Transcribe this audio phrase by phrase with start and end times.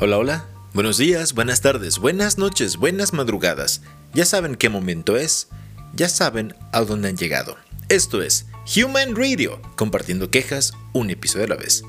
[0.00, 0.48] Hola, hola.
[0.74, 3.82] Buenos días, buenas tardes, buenas noches, buenas madrugadas.
[4.14, 5.48] Ya saben qué momento es,
[5.92, 7.56] ya saben a dónde han llegado.
[7.88, 11.82] Esto es Human Radio, compartiendo quejas un episodio a la vez.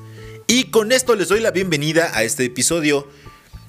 [0.48, 3.08] Y con esto les doy la bienvenida a este episodio,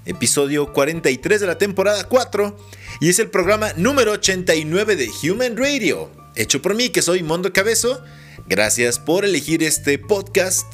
[0.06, 2.58] episodio 43 de la temporada 4,
[3.00, 7.54] y es el programa número 89 de Human Radio, hecho por mí que soy Mondo
[7.54, 8.04] Cabezo.
[8.48, 10.66] Gracias por elegir este podcast,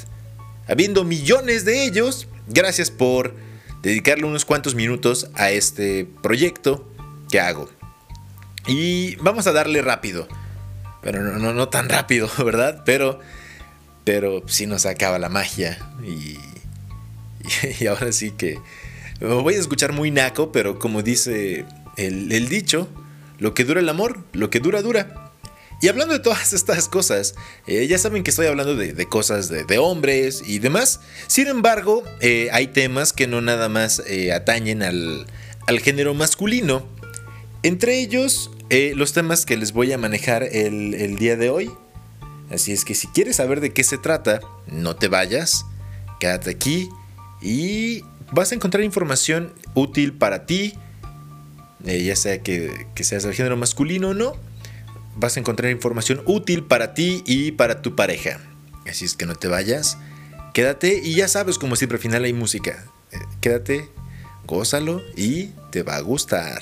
[0.69, 2.29] habiendo millones de ellos.
[2.47, 3.45] Gracias por
[3.87, 6.85] dedicarle unos cuantos minutos a este proyecto
[7.31, 7.69] que hago.
[8.67, 10.27] Y vamos a darle rápido.
[11.01, 12.83] Pero no, no, tan rápido, ¿verdad?
[12.85, 13.21] Pero,
[14.03, 15.79] pero sí nos acaba la magia.
[16.03, 16.37] Y,
[17.79, 18.59] y, ahora sí que
[19.21, 21.65] voy a escuchar muy naco, pero como dice
[21.95, 22.89] el, el dicho,
[23.39, 25.26] lo que dura el amor, lo que dura, dura.
[25.79, 27.35] Y hablando de todas estas cosas,
[27.67, 31.01] eh, ya saben que estoy hablando de, cosas de, hombres y demás.
[31.27, 35.27] Sin embargo, eh, hay temas que no nada más eh, atañen al,
[35.83, 36.87] género masculino.
[37.61, 41.71] Entre ellos, los temas que les voy a manejar el, día de hoy.
[42.49, 45.65] Así es que si quieres saber de qué se trata, no te vayas,
[46.19, 46.89] quédate aquí
[47.41, 50.75] y vas a encontrar información útil para ti,
[51.83, 54.46] ya sea que seas del género masculino o no
[55.17, 58.39] vas a encontrar información útil para ti y para tu pareja.
[58.87, 59.97] Así es que no te vayas,
[60.53, 62.85] quédate y ya sabes como siempre al final hay música.
[63.11, 63.89] Eh, quédate,
[64.45, 66.61] gózalo y te va a gustar.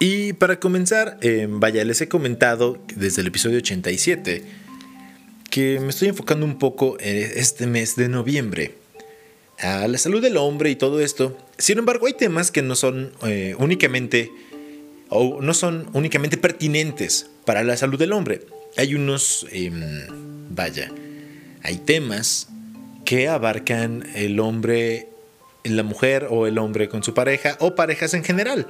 [0.00, 4.42] Y para comenzar, eh, vaya, les he comentado desde el episodio 87
[5.52, 8.74] que me estoy enfocando un poco en este mes de noviembre
[9.58, 11.36] a la salud del hombre y todo esto.
[11.58, 14.32] Sin embargo, hay temas que no son eh, únicamente
[15.10, 18.46] o no son únicamente pertinentes para la salud del hombre.
[18.78, 20.06] Hay unos, em,
[20.48, 20.90] vaya,
[21.62, 22.48] hay temas
[23.04, 25.08] que abarcan el hombre,
[25.64, 28.68] la mujer o el hombre con su pareja o parejas en general.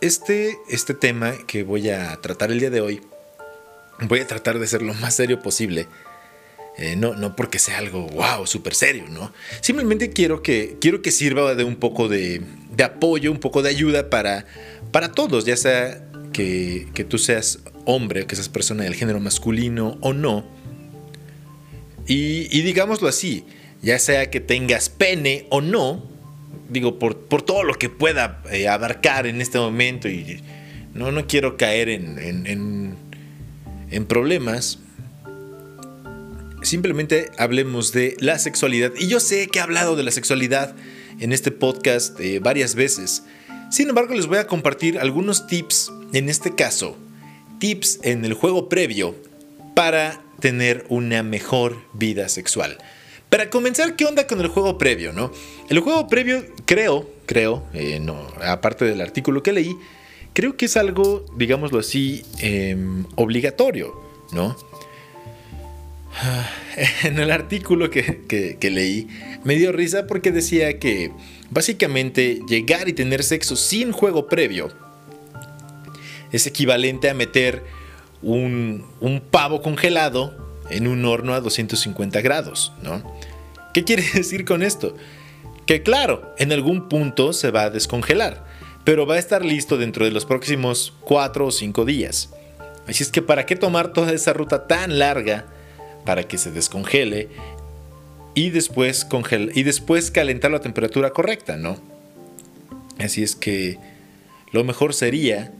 [0.00, 3.02] Este, este tema que voy a tratar el día de hoy
[4.06, 5.88] voy a tratar de ser lo más serio posible.
[6.78, 9.32] Eh, no, no porque sea algo, wow, súper serio, ¿no?
[9.60, 12.40] Simplemente quiero que, quiero que sirva de un poco de,
[12.84, 14.46] apoyo, un poco de ayuda para,
[14.92, 20.12] para todos, ya sea que, tú seas hombre, que seas persona del género masculino o
[20.12, 20.46] no.
[22.06, 23.44] Y, digámoslo así,
[23.82, 26.08] ya sea que tengas pene o no,
[26.68, 30.40] digo, por, todo lo que pueda eh, abarcar en este momento y
[30.94, 33.07] no, no quiero caer en en
[34.06, 34.78] problemas,
[36.62, 38.92] simplemente hablemos de la sexualidad.
[38.98, 40.74] Y yo sé que he hablado de la sexualidad
[41.20, 43.24] en este podcast eh, varias veces.
[43.70, 46.96] Sin embargo, les voy a compartir algunos tips, en este caso,
[47.58, 49.14] tips en el juego previo
[49.74, 52.78] para tener una mejor vida sexual.
[53.28, 55.12] Para comenzar, ¿qué onda con el juego previo?
[55.12, 55.30] No?
[55.68, 59.76] El juego previo, creo, creo, eh, no, aparte del artículo que leí,
[60.32, 64.00] creo que es algo, digámoslo así, em, obligatorio,
[64.32, 64.56] ¿no?
[67.04, 69.08] En el artículo que, leí
[69.44, 71.10] me dio risa porque decía que
[71.50, 74.68] básicamente llegar y tener sexo sin juego previo
[76.32, 77.64] es equivalente a meter
[78.22, 80.36] un, un pavo congelado
[80.70, 83.02] en un horno a 250 grados, ¿no?
[83.72, 84.96] ¿Qué quiere decir con esto?
[85.66, 88.47] Que claro, en algún punto se va a descongelar
[88.88, 92.30] pero va a estar listo dentro de los próximos 4 o 5 días.
[92.86, 95.44] Así es que para qué tomar toda esa ruta tan larga
[96.06, 97.28] para que se descongele
[98.34, 99.06] y después,
[99.54, 101.76] y después calentar la temperatura correcta, ¿no?
[102.98, 103.76] Así es que
[104.52, 105.52] lo mejor sería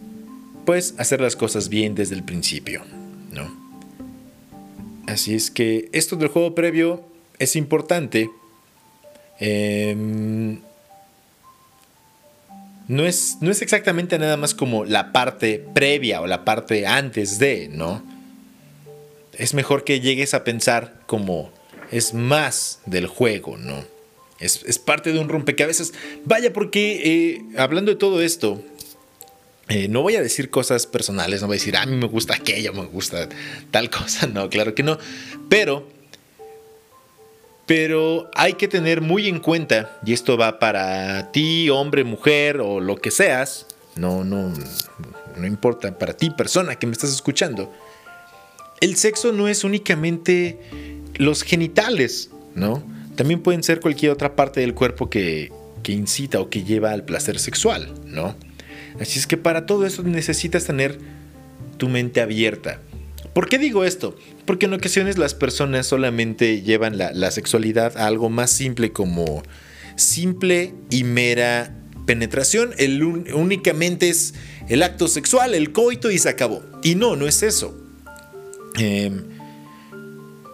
[0.65, 2.81] pues hacer las cosas bien desde el principio,
[3.31, 3.55] ¿no?
[5.06, 7.05] Así es que esto del juego previo
[7.39, 8.31] es importante.
[9.39, 10.59] Eh,
[12.88, 17.38] no es, no es exactamente nada más como la parte previa o la parte antes
[17.38, 18.02] de, ¿no?
[19.34, 21.52] Es mejor que llegues a pensar como
[21.92, 23.84] es más del juego, ¿no?
[24.40, 25.92] Es, parte de un rompecabezas.
[26.24, 28.62] Vaya, porque eh, hablando de todo esto,
[29.68, 32.34] eh, no voy a decir cosas personales, no voy a decir, a mí me gusta
[32.34, 33.28] aquello, me gusta
[33.70, 34.98] tal cosa, no, claro que no.
[35.48, 35.86] Pero
[37.68, 42.80] pero hay que tener muy en cuenta, y esto va para ti, hombre, mujer o
[42.80, 44.54] lo que seas, no, no,
[45.36, 47.70] no importa, para ti, persona que me estás escuchando,
[48.80, 50.59] el sexo no es únicamente
[51.16, 52.82] los genitales, ¿no?
[53.16, 57.04] También pueden ser cualquier otra parte del cuerpo que, que incita o que lleva al
[57.04, 58.34] placer sexual, ¿no?
[58.98, 60.98] Así es que para todo eso necesitas tener
[61.76, 62.80] tu mente abierta.
[63.38, 64.16] ¿Por qué digo esto?
[64.46, 69.44] Porque en ocasiones las personas solamente llevan la, sexualidad a algo más simple como
[69.94, 71.72] simple y mera
[72.04, 72.74] penetración.
[72.78, 74.34] El, únicamente es
[74.68, 76.64] el acto sexual, el coito y se acabó.
[76.82, 77.78] Y no, no es eso.
[78.76, 79.22] Em,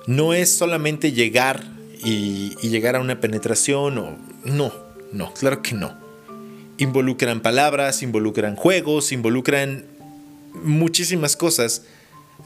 [0.07, 1.65] no es solamente llegar
[2.05, 4.19] y, y, llegar a una penetración o...
[4.45, 4.75] No,
[5.11, 5.97] no, claro que no.
[6.77, 9.87] Involucran palabras, involucran juegos, involucran
[10.53, 11.85] muchísimas cosas.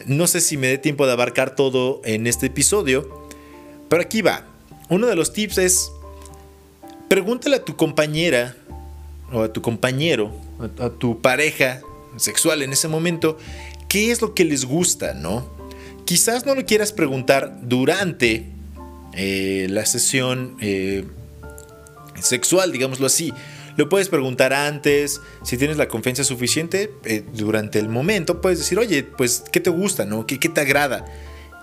[0.07, 3.27] No sé si me dé tiempo de abarcar todo en este episodio,
[3.89, 4.45] pero aquí va.
[4.89, 5.93] Uno de los tips es,
[7.09, 8.57] pregúntale a tu compañera
[9.33, 10.33] o a tu compañero,
[10.79, 11.81] a, tu pareja
[12.17, 13.39] sexual en ese momento,
[13.89, 15.49] qué es lo que les gusta, ¿no?
[16.05, 18.47] Quizás no lo quieras preguntar durante
[19.13, 21.05] eh, la sesión eh,
[22.21, 23.33] sexual, digámoslo así,
[23.79, 28.77] lo puedes preguntar antes, si tienes la confianza suficiente eh, durante el momento, puedes decir,
[28.77, 30.27] oye, pues, ¿qué te gusta, no?
[30.27, 31.05] ¿Qué, ¿Qué te agrada?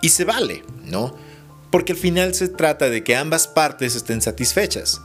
[0.02, 1.14] Y se vale, ¿no?
[1.72, 5.02] Porque al final se trata de que ambas partes estén satisfechas.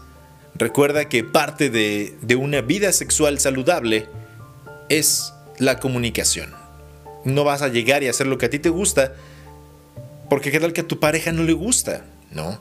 [0.55, 4.07] Recuerda que parte de, de una vida sexual saludable
[4.89, 6.55] es la comunicación.
[7.25, 9.15] No vas a llegar y hacer lo que a ti te gusta,
[10.29, 12.61] porque qué tal que a tu pareja no le gusta, ¿no?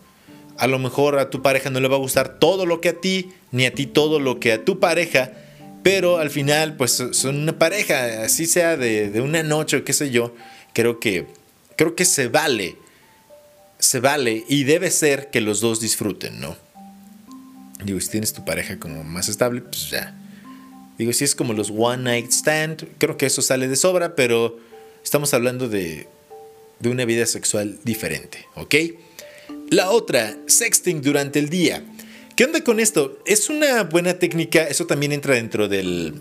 [0.60, 2.94] A lo mejor a tu pareja no le va a gustar todo lo que a
[2.94, 5.32] ti, ni a ti todo lo que a tu pareja,
[5.84, 10.12] pero al final pues son una pareja, así sea de, una noche o qué sé
[10.12, 10.36] yo,
[10.74, 11.26] creo que,
[11.76, 12.76] creo que se vale,
[13.80, 16.58] se vale y debe ser que los dos disfruten, ¿no?
[17.84, 20.14] Digo, si tienes tu pareja como más estable, pues ya.
[20.98, 24.60] Digo, si es como los one night stand, creo que eso sale de sobra, pero
[25.02, 26.10] estamos hablando de,
[26.80, 28.76] de una vida sexual diferente, ¿ok?
[29.70, 31.84] La otra, sexting durante el día.
[32.36, 33.20] ¿Qué onda con esto?
[33.28, 36.16] Es una buena técnica, eso también entra dentro del,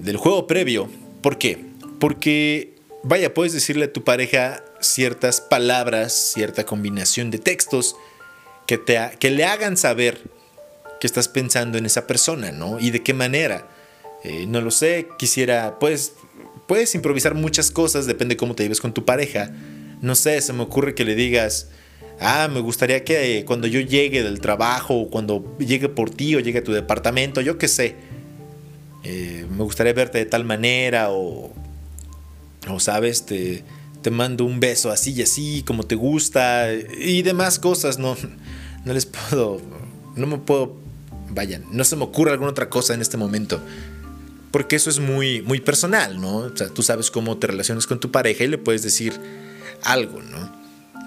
[0.00, 0.90] del juego previo.
[1.22, 1.64] ¿Por qué?
[2.00, 2.74] Porque,
[3.04, 7.94] vaya, puedes decirle a tu pareja ciertas palabras, cierta combinación de textos
[8.66, 10.20] que, te, que le hagan saber
[11.00, 12.80] que estás pensando en esa persona, ¿no?
[12.80, 13.68] Y de qué manera.
[14.24, 16.14] Eh, no lo sé, quisiera, pues,
[16.66, 19.52] puedes improvisar muchas cosas, depende cómo te lleves con tu pareja.
[20.00, 21.68] No sé, se me ocurre que le digas,
[22.20, 26.34] ah, me gustaría que eh, cuando yo llegue del trabajo, o cuando llegue por ti
[26.34, 27.96] o llegue a tu departamento, yo qué sé,
[29.04, 31.52] eh, me gustaría verte de tal manera o,
[32.68, 33.64] o sabes, te,
[34.02, 38.16] te mando un beso así y así, como te gusta y demás cosas, no,
[38.84, 39.60] no les puedo,
[40.16, 40.76] no me puedo,
[41.30, 43.60] vayan, no se me ocurre alguna otra cosa en este momento.
[44.50, 46.36] Porque eso es muy, muy personal, ¿no?
[46.36, 49.12] O sea, tú sabes cómo te relacionas con tu pareja y le puedes decir
[49.82, 50.63] algo, ¿no?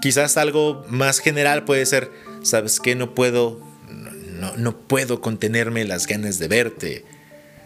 [0.07, 2.09] Quizás algo más general puede ser,
[2.41, 2.95] ¿sabes qué?
[2.95, 3.59] No puedo,
[4.55, 7.03] no, puedo contenerme las ganas de verte.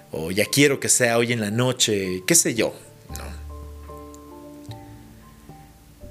[0.10, 2.74] O ya quiero que sea hoy en la noche, qué sé yo.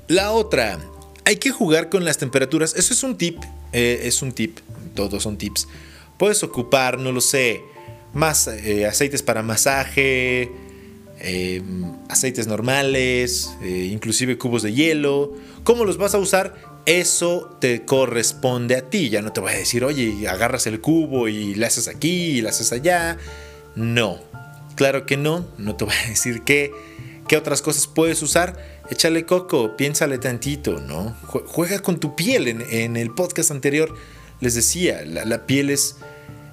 [0.06, 0.78] La otra,
[1.24, 2.76] hay que jugar con las temperaturas.
[2.76, 3.42] Eso es un tip,
[3.72, 4.60] eh, es un tip,
[4.94, 5.66] todos son tips.
[6.16, 7.60] Puedes ocupar, no lo sé,
[8.12, 10.48] más eh, aceites para masaje,
[11.22, 15.34] Em, aceites normales, eh, inclusive cubos de hielo.
[15.64, 16.54] ¿Cómo los vas a usar?
[16.86, 19.10] Eso te corresponde a ti.
[19.10, 22.40] Ya no te voy a decir, oye, agarras el cubo y le haces aquí y
[22.40, 23.18] le haces allá.
[23.76, 24.18] No,
[24.76, 25.46] claro que no.
[25.58, 26.72] No te voy a decir qué,
[27.28, 28.80] qué otras cosas puedes usar.
[28.88, 31.14] Échale coco, piénsale tantito, ¿no?
[31.26, 32.48] Juega con tu piel.
[32.48, 33.94] En, el podcast anterior
[34.40, 35.96] les decía, la piel es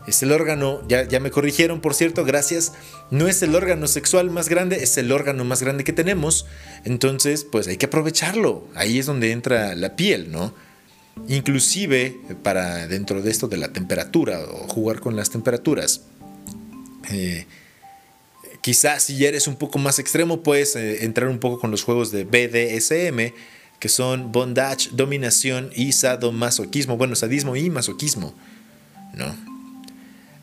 [0.08, 2.72] es el órgano, ya, me corrigieron por cierto, gracias,
[3.12, 6.46] no es el órgano sexual más grande, es el órgano más grande que tenemos,
[6.86, 10.54] entonces pues hay que aprovecharlo, ahí es donde entra la piel, ¿no?
[11.28, 16.02] Inclusive para dentro de esto de la temperatura o jugar con las temperaturas.
[17.12, 17.46] Eh,
[18.62, 21.84] quizás si ya eres un poco más extremo puedes eh, entrar un poco con los
[21.84, 23.34] juegos de BDSM,
[23.80, 28.34] que son bondage, dominación y sadomasoquismo, bueno, sadismo y masoquismo,
[29.14, 29.57] ¿no?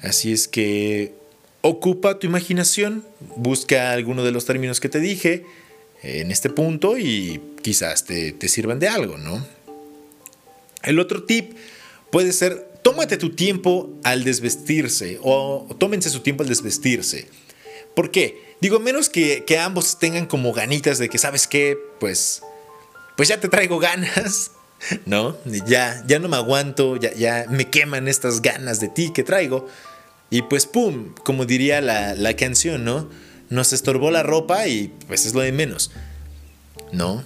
[0.04, 1.14] Así es que
[1.62, 3.04] ocupa tu imaginación,
[3.36, 5.46] busca alguno de los términos que te dije
[6.02, 9.44] en este punto y quizás te, sirvan de algo, ¿no?
[10.82, 11.56] El otro tip
[12.10, 17.26] puede ser, tómate tu tiempo al desvestirse o tómense su tiempo al desvestirse.
[17.96, 18.56] ¿Por qué?
[18.60, 21.78] Digo, menos que, ambos tengan como ganitas de que, ¿sabes qué?
[21.98, 22.42] Pues,
[23.16, 24.50] pues ya te traigo ganas,
[25.06, 25.38] ¿no?
[25.66, 29.66] Ya, ya no me aguanto, ya, ya me queman estas ganas de ti que traigo.
[30.34, 31.14] Y pues, ¡pum!
[31.22, 33.08] Como diría la, canción, ¿no?
[33.50, 35.92] Nos estorbó la ropa y pues es lo de menos.
[36.90, 37.22] ¿No?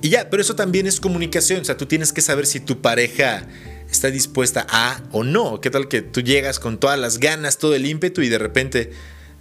[0.00, 1.62] Y ya, pero eso también es comunicación.
[1.62, 3.48] O sea, tú tienes que saber si tu pareja
[3.90, 5.60] está dispuesta a o no.
[5.60, 8.92] ¿Qué tal que tú llegas con todas las ganas, todo el ímpetu y de repente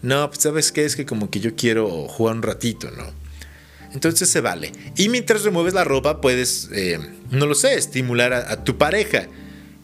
[0.02, 3.06] no, pues sabes qué, es que como que yo quiero jugar un ratito, ¿no?
[3.94, 4.72] Entonces se vale.
[4.98, 6.98] Y mientras remueves la ropa, puedes, eh,
[7.30, 9.28] no lo sé, estimular a, tu pareja.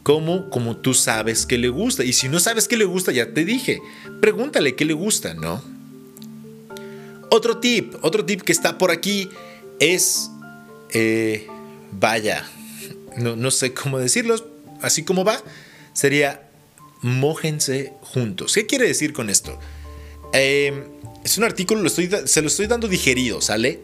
[0.03, 2.03] Como, como tú sabes que le gusta.
[2.03, 3.81] Y si no sabes que le gusta, ya te dije.
[4.19, 5.63] Pregúntale qué le gusta, ¿no?
[7.29, 9.29] Otro tip, otro tip que está por aquí
[9.79, 10.29] es,
[10.93, 11.47] eh,
[11.91, 12.45] vaya,
[13.17, 14.35] no, no sé cómo decirlo,
[14.81, 15.41] así como va,
[15.93, 16.49] sería
[17.01, 18.53] mójense juntos.
[18.53, 19.57] ¿Qué quiere decir con esto?
[20.33, 20.83] Em,
[21.23, 23.79] es un artículo, se lo estoy dando digerido, ¿sale?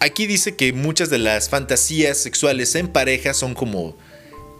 [0.00, 3.96] Aquí dice que muchas de las fantasías sexuales en pareja son como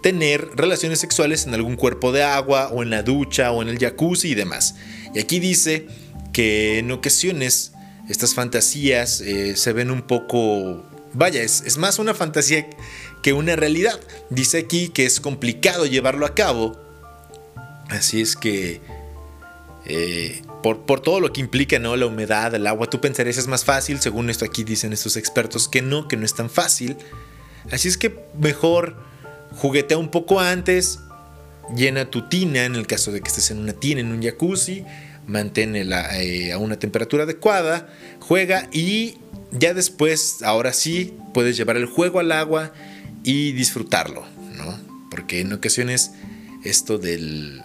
[0.02, 3.78] tener relaciones sexuales en algún cuerpo de agua o en la ducha o en el
[3.78, 4.76] jacuzzi y demás.
[5.14, 5.86] Y aquí dice
[6.32, 7.72] que en ocasiones
[8.08, 10.84] estas fantasías eh, se ven un poco...
[11.14, 12.68] Vaya, es, más una fantasía
[13.22, 13.98] que una realidad.
[14.30, 16.80] Dice aquí que es complicado llevarlo a cabo.
[17.88, 18.80] Así es que...
[19.86, 21.96] Eh, por, por, todo lo que implica, ¿no?
[21.96, 25.66] La humedad, el agua, tú pensarías es más fácil, según esto aquí dicen estos expertos,
[25.66, 26.96] que no, que no es tan fácil.
[27.70, 29.07] Así es que mejor
[29.58, 31.00] juguetea un poco antes,
[31.74, 34.84] llena tu tina, en el caso de que estés en una tina, en un jacuzzi,
[35.26, 37.88] manténla eh, a una temperatura adecuada,
[38.20, 39.18] juega y
[39.50, 42.72] ya después, ahora sí, puedes llevar el juego al agua
[43.24, 44.24] y disfrutarlo,
[44.56, 44.78] ¿no?
[45.10, 46.12] Porque en ocasiones
[46.64, 47.62] esto del,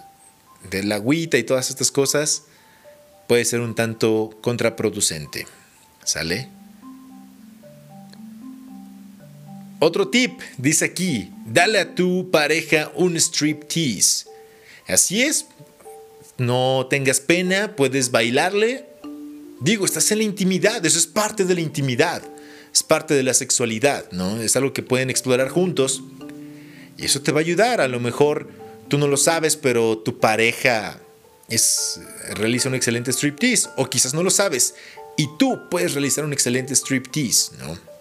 [0.70, 2.44] del agüita y todas estas cosas
[3.28, 5.46] puede ser un tanto contraproducente.
[6.04, 6.48] ¿Sale?
[9.84, 14.24] Otro tip, dice aquí, dale a tu pareja un strip tease.
[14.88, 15.44] Así es,
[16.38, 18.86] no tengas pena, puedes bailarle.
[19.60, 22.22] Digo, estás en la intimidad, eso es parte de la intimidad
[22.72, 24.40] es parte de la sexualidad, ¿no?
[24.40, 26.02] Es algo que pueden explorar juntos
[26.96, 27.80] y eso te va a ayudar.
[27.80, 28.48] A lo mejor
[28.88, 30.98] tú no lo sabes, pero tu pareja
[31.48, 32.00] es,
[32.32, 34.74] realiza un excelente striptease o quizás no lo sabes
[35.16, 37.93] y tú puedes realizar un excelente striptease, ¿no?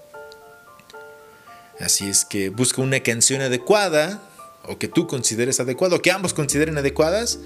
[1.83, 4.23] Así es que busca una canción adecuada
[4.63, 7.39] o que tú consideres adecuada o que ambos consideren adecuadas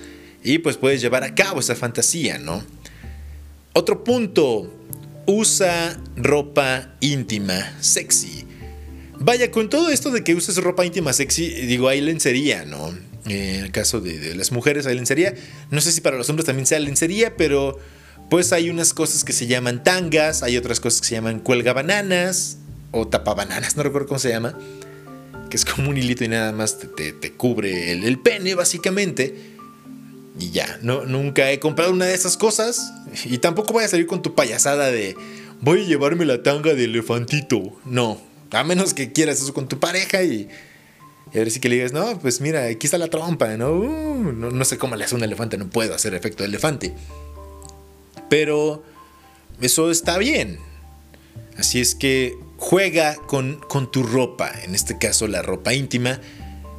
[0.44, 2.64] y pues puedes llevar a cabo esa fantasía, ¿no?
[3.74, 4.72] Otro punto,
[5.26, 8.46] usa ropa íntima sexy.
[9.20, 12.90] Vaya, con todo esto de que uses ropa íntima sexy, digo, hay lencería, ¿no?
[13.26, 15.34] En el caso de, las mujeres hay lencería.
[15.72, 17.80] No sé si para los hombres también sea lencería, pero
[18.30, 21.74] pues hay unas cosas que se llaman tangas, hay otras cosas que se llaman cuelga
[21.74, 22.58] bananas
[22.92, 24.58] o tapabananas, no recuerdo cómo se llama,
[25.50, 29.56] que es como un hilito y nada más te, cubre el, el pene, básicamente.
[30.40, 32.94] Y ya, no, nunca he comprado una de esas cosas.
[33.26, 35.16] Y tampoco voy a salir con tu payasada de
[35.62, 37.78] voy a llevarme la tanga de elefantito.
[37.86, 40.50] No, a menos que quieras eso con tu pareja y,
[41.28, 43.72] a ver si que le digas, no, pues mira, aquí está la trompa, ¿no?
[43.72, 46.94] Uh, no, sé cómo le hace un elefante, no puedo hacer efecto de elefante.
[48.30, 48.84] Pero
[49.62, 50.60] eso está bien.
[51.58, 56.20] Así es que juega con, con tu ropa, en este caso la ropa íntima.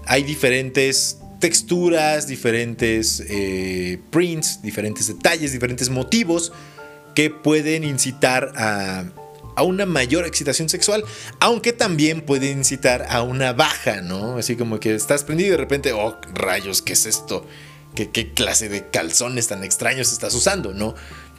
[0.06, 6.52] Hay diferentes texturas, diferentes eh, prints, diferentes detalles, diferentes motivos
[7.14, 9.04] que pueden incitar a,
[9.64, 11.04] una mayor excitación sexual,
[11.40, 14.38] aunque también pueden incitar a una baja, ¿no?
[14.38, 17.44] Así como que estás prendido y de repente, oh, rayos, ¿qué es esto?
[17.96, 20.94] ¿Qué, qué clase de calzones tan extraños estás usando, no?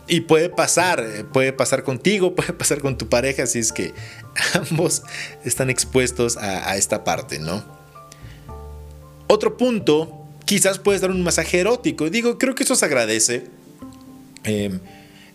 [0.10, 3.94] Y puede pasar, eh, puede pasar contigo, puede pasar con tu pareja, si es que
[4.54, 5.04] ambos
[5.46, 7.63] están expuestos a esta parte, ¿no?
[9.28, 12.10] Otro punto, quizás puedes dar un masaje erótico.
[12.10, 13.46] Digo, creo que eso se agradece.
[14.44, 14.80] Em,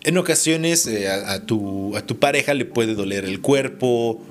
[0.03, 4.21] en ocasiones eh, a, tu, a tu pareja le puede doler el cuerpo,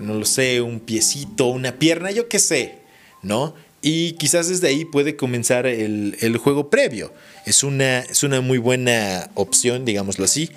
[0.00, 2.78] no lo sé, un piecito, una pierna, yo qué sé,
[3.22, 3.54] ¿no?
[3.86, 7.12] Y quizás desde ahí puede comenzar el, juego previo.
[7.44, 10.48] Es una, es una muy buena opción, digámoslo así.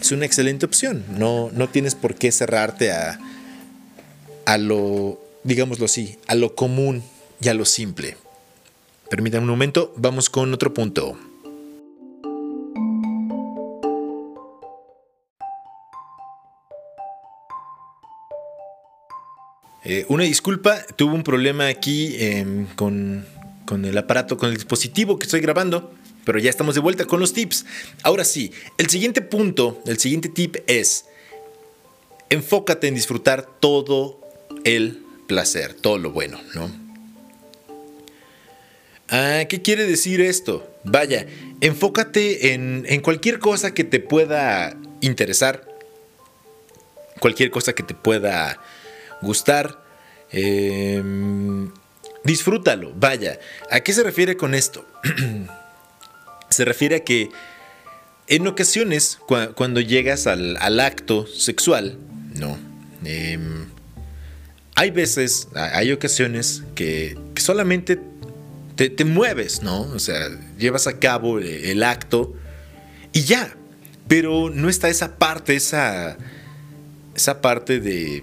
[0.00, 1.04] Es una excelente opción.
[1.18, 3.20] No, no tienes por qué cerrarte a,
[4.46, 7.02] a lo, digámoslo así, a lo común
[7.42, 8.16] y a lo simple.
[9.10, 11.18] Permítanme un momento, vamos con otro punto.
[19.90, 23.26] Eh, una disculpa, tuve un problema aquí em, con,
[23.64, 25.92] con el aparato, con el dispositivo que estoy grabando,
[26.24, 27.66] pero ya estamos de vuelta con los tips.
[28.04, 31.06] Ahora sí, el siguiente punto, el siguiente tip es,
[32.28, 34.20] enfócate en disfrutar todo
[34.62, 36.70] el placer, todo lo bueno, ¿no?
[39.08, 40.72] Ah, ¿qué quiere decir esto?
[40.84, 41.26] Vaya,
[41.60, 45.66] enfócate en, cualquier cosa que te pueda interesar,
[47.18, 48.60] cualquier cosa que te pueda
[49.22, 49.79] gustar.
[50.32, 51.70] Em,
[52.24, 53.38] disfrútalo, vaya.
[53.70, 54.86] ¿A qué se refiere con esto?
[56.50, 57.30] se refiere a que
[58.26, 59.18] en ocasiones,
[59.56, 61.98] cuando llegas al, acto sexual,
[62.38, 62.58] no.
[63.04, 63.66] Em,
[64.76, 67.98] hay veces, hay ocasiones que, solamente
[68.76, 69.80] te, mueves, ¿no?
[69.80, 72.34] O sea, llevas a cabo el acto
[73.12, 73.56] y ya.
[74.06, 76.16] Pero no está esa parte, esa,
[77.14, 78.22] esa parte de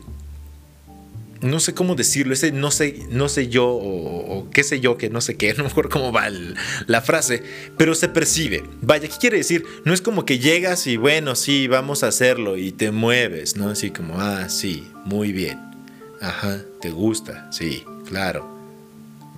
[1.41, 5.10] no sé cómo decirlo, ese no sé, no sé yo o, qué sé yo, que
[5.10, 6.29] no sé qué, no me acuerdo cómo va
[6.88, 7.44] la frase,
[7.77, 8.63] pero se percibe.
[8.82, 9.65] Vaya, ¿qué quiere decir?
[9.86, 13.70] No es como que llegas y bueno, sí, vamos a hacerlo y te mueves, ¿no?
[13.70, 15.60] Así como, ah, sí, muy bien.
[16.22, 17.51] Ajá, ¿te gusta?
[17.51, 18.58] Sí, claro.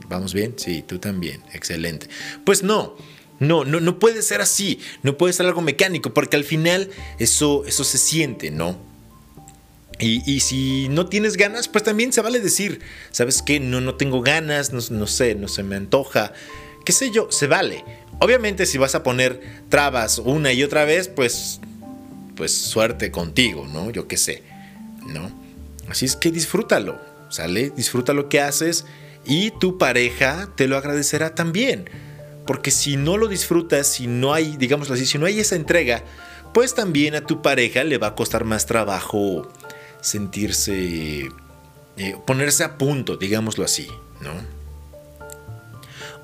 [0.08, 0.56] ¿Vamos bien?
[0.58, 2.08] Sí, tú también, excelente.
[2.44, 2.98] Pues no,
[3.39, 6.89] no, no, no puede ser así, no puede ser algo mecánico, porque al final
[7.20, 8.88] eso, eso se siente, ¿no?
[10.01, 12.79] Y, si no tienes ganas, pues también se vale decir,
[13.12, 13.60] ¿sabes qué?
[13.60, 16.32] No, no tengo ganas, no, no sé, no se me antoja,
[16.86, 17.84] qué sé yo, se vale.
[18.20, 21.60] Obviamente si vas a poner trabas una y otra vez, pues,
[22.36, 23.89] pues suerte contigo, ¿no?
[23.91, 24.41] Yo qué sé,
[25.06, 25.32] ¿no?
[25.89, 26.98] Así es que disfrútalo,
[27.29, 27.70] ¿sale?
[27.72, 28.86] Disfruta lo que haces
[29.25, 31.89] y tu pareja te lo agradecerá también.
[32.48, 36.03] Porque si no lo disfrutas, si no hay, digámoslo así, si no hay esa entrega,
[36.53, 39.51] pues también a tu pareja le va a costar más trabajo
[40.01, 41.29] sentirse,
[41.98, 43.88] eh, ponerse a punto, digámoslo así,
[44.22, 44.32] ¿no?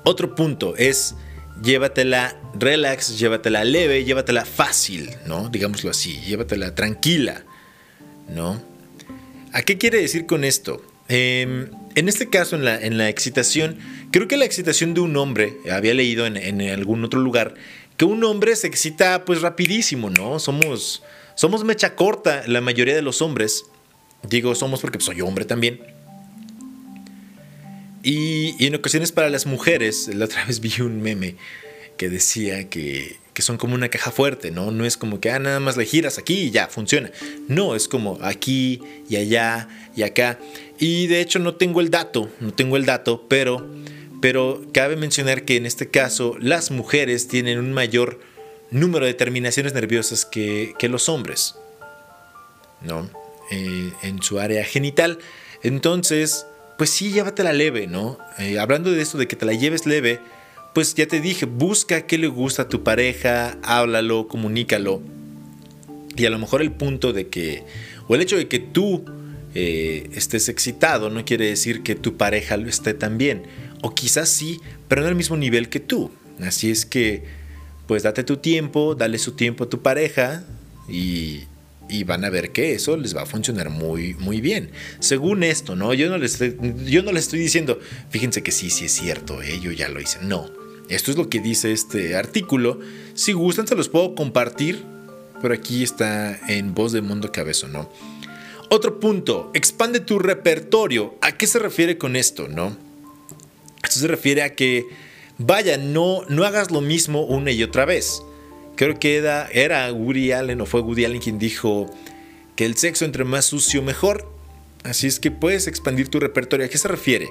[0.04, 1.14] Otro punto es
[1.62, 5.48] llévatela relax, llévatela leve, llévatela fácil, ¿no?
[5.48, 7.44] Digámoslo así, llévatela tranquila,
[8.28, 8.62] ¿no?
[9.52, 10.82] ¿A qué quiere decir con esto?
[11.08, 13.78] Em, en este caso, en la, en la, excitación,
[14.10, 17.54] creo que la excitación de un hombre, había leído en, en, algún otro lugar,
[17.96, 20.38] que un hombre se excita pues rapidísimo, ¿no?
[20.38, 21.02] Somos,
[21.36, 23.66] somos mecha corta la mayoría de los hombres.
[24.28, 25.80] Digo somos porque soy hombre también.
[28.02, 31.36] Y, en ocasiones para las mujeres, la otra vez vi un meme
[31.96, 34.70] que decía que, que, son como una caja fuerte, ¿no?
[34.70, 37.10] No es como que ah, nada más le giras aquí y ya, funciona.
[37.48, 40.38] No, es como aquí y allá y acá.
[40.78, 43.68] Y de hecho no tengo el dato, no tengo el dato, pero,
[44.22, 48.20] pero cabe mencionar que en este caso las mujeres tienen un mayor
[48.70, 51.54] número de terminaciones nerviosas que, los hombres.
[52.82, 53.08] ¿No?
[53.50, 55.18] Eh, en su área genital.
[55.62, 56.46] Entonces,
[56.78, 58.18] pues sí, llévatela leve, ¿no?
[58.38, 60.20] Eh, hablando de esto, de que te la lleves leve,
[60.74, 65.00] pues ya te dije, busca qué le gusta a tu pareja, háblalo, comunícalo.
[66.16, 67.64] Y a lo mejor el punto de que,
[68.08, 69.04] o el hecho de que tú
[69.54, 73.44] eh, estés excitado, no quiere decir que tu pareja lo esté también.
[73.82, 76.10] O quizás sí, pero no al mismo nivel que tú.
[76.42, 77.24] Así es que
[77.86, 80.44] pues date tu tiempo, dale su tiempo a tu pareja
[80.88, 81.44] y,
[82.04, 84.70] van a ver que eso les va a funcionar muy, muy bien.
[84.98, 85.94] Según esto, ¿no?
[85.94, 86.38] Yo no les,
[86.84, 87.78] yo no les estoy diciendo,
[88.10, 89.60] fíjense que sí, sí es cierto, ¿eh?
[89.60, 90.18] yo ya lo hice.
[90.22, 90.50] No,
[90.88, 92.80] esto es lo que dice este artículo.
[93.14, 94.82] Si gustan, se los puedo compartir,
[95.40, 97.90] pero aquí está en voz de Mundo Cabezo, ¿no?
[98.68, 101.14] Otro punto, expande tu repertorio.
[101.20, 102.76] ¿A qué se refiere con esto, no?
[103.82, 104.84] Esto se refiere a que
[105.38, 108.22] vaya, no, no hagas lo mismo una y otra vez.
[108.76, 111.86] Creo que era, era Woody Allen o fue Woody Allen quien dijo
[112.56, 114.30] que el sexo entre más sucio mejor.
[114.84, 116.66] Así es que puedes expandir tu repertorio.
[116.66, 117.28] ¿A qué se refiere?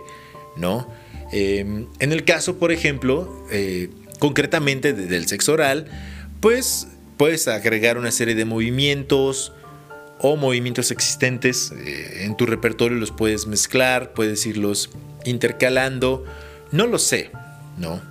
[0.58, 0.88] ¿No?
[1.32, 3.90] Em, en el caso, por ejemplo, eh,
[4.20, 5.88] concretamente del sexo oral,
[6.40, 6.88] pues
[7.18, 9.54] puedes agregar una serie de movimientos
[10.20, 14.90] o movimientos existentes eh, en tu repertorio, los puedes mezclar, puedes irlos
[15.26, 16.24] intercalando.
[16.72, 17.32] No lo sé,
[17.78, 18.02] ¿no?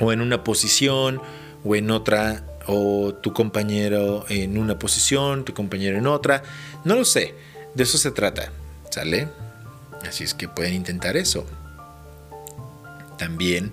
[0.00, 1.20] O en una posición
[1.64, 6.42] o en otra, o tu compañero en una posición, tu compañero en otra,
[6.84, 7.34] no lo sé,
[7.74, 8.52] de eso se trata,
[8.90, 9.28] ¿sale?
[10.06, 11.46] Así es que pueden intentar eso.
[13.18, 13.72] También,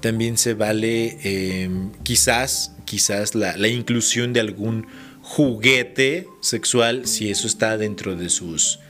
[0.00, 4.86] también se vale em, quizás, quizás la, la inclusión de algún
[5.22, 8.80] juguete sexual, si eso está dentro de sus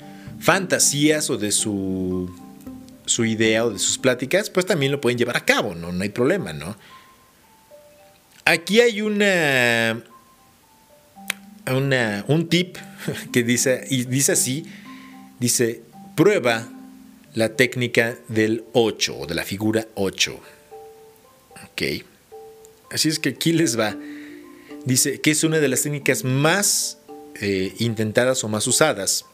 [0.40, 2.35] fantasías o de su
[3.10, 6.02] su idea o de sus pláticas, pues también lo pueden llevar a cabo, no, no
[6.02, 6.76] hay problema, ¿no?
[8.44, 10.02] Aquí hay una,
[11.66, 12.76] una, un tip
[13.32, 14.64] que dice, y dice así,
[15.38, 15.82] dice,
[16.14, 16.68] prueba
[17.34, 20.40] la técnica del 8 o de la figura 8.
[21.64, 21.82] Ok.
[22.90, 23.96] Así es que aquí les va.
[24.84, 26.98] Dice que es una de las técnicas más
[27.40, 29.26] eh, intentadas o más usadas.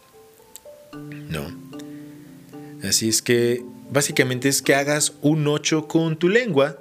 [0.92, 1.65] No.
[2.86, 6.78] Así es que básicamente es que hagas un 8 con tu lengua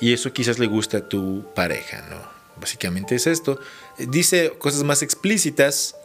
[0.00, 2.16] y eso quizás le gusta a tu pareja, ¿no?
[2.60, 3.58] Básicamente es esto.
[3.98, 5.96] Dice cosas más explícitas.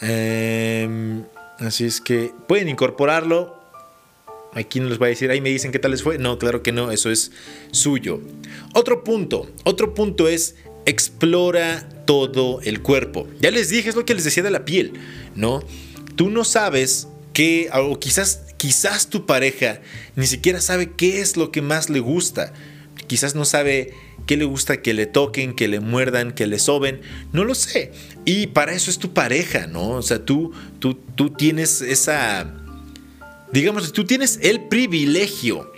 [0.00, 1.24] Em,
[1.58, 3.56] así es que pueden incorporarlo.
[4.54, 6.18] Aquí no les voy a decir, ahí me dicen qué tal les fue.
[6.18, 7.32] No, claro que no, eso es
[7.70, 8.20] suyo.
[8.74, 13.28] Otro punto, otro punto es explora todo el cuerpo.
[13.40, 14.94] Ya les dije, es lo que les decía de la piel,
[15.34, 15.62] ¿no?
[16.16, 19.80] Tú no sabes qué, o quizás, quizás tu pareja
[20.14, 22.52] ni siquiera sabe qué es lo que más le gusta.
[23.06, 23.94] Quizás no sabe
[24.26, 27.00] qué le gusta que le toquen, que le muerdan, que le soben.
[27.32, 27.92] No lo sé.
[28.26, 29.90] Y para eso es tu pareja, ¿no?
[29.90, 32.54] O sea, tú, tú, tú tienes esa...
[33.50, 35.72] Digamos, tú tienes el privilegio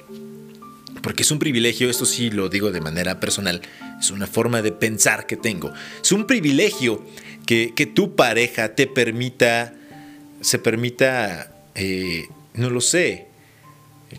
[1.02, 3.62] porque es un privilegio, esto sí lo digo de manera personal,
[3.98, 5.72] es una forma de pensar que tengo.
[6.02, 7.04] Es un privilegio
[7.46, 9.74] que, tu pareja te permita,
[10.40, 13.28] se permita, eh, no lo sé,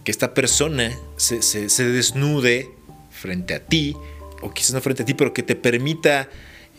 [0.03, 1.39] que esta persona se,
[1.85, 2.71] desnude
[3.09, 3.95] frente a ti,
[4.41, 6.29] o quizás no frente a ti, pero que te permita,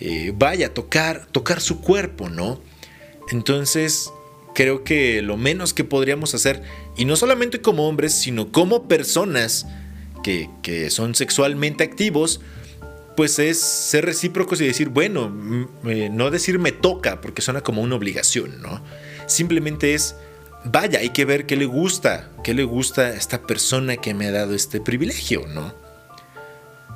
[0.00, 2.60] eh, vaya, tocar, tocar su cuerpo, ¿no?
[3.30, 4.10] Entonces,
[4.54, 6.62] creo que lo menos que podríamos hacer,
[6.96, 9.66] y no solamente como hombres, sino como personas,
[10.22, 12.40] que, son sexualmente activos,
[13.16, 17.82] pues es ser recíprocos y decir, bueno, eh, no decir me toca, porque suena como
[17.82, 18.82] una obligación, ¿no?
[19.26, 20.16] Simplemente es,
[20.64, 24.29] vaya, hay que ver qué le gusta, qué le gusta a esta persona que me
[24.29, 25.75] ha dado este privilegio, ¿no?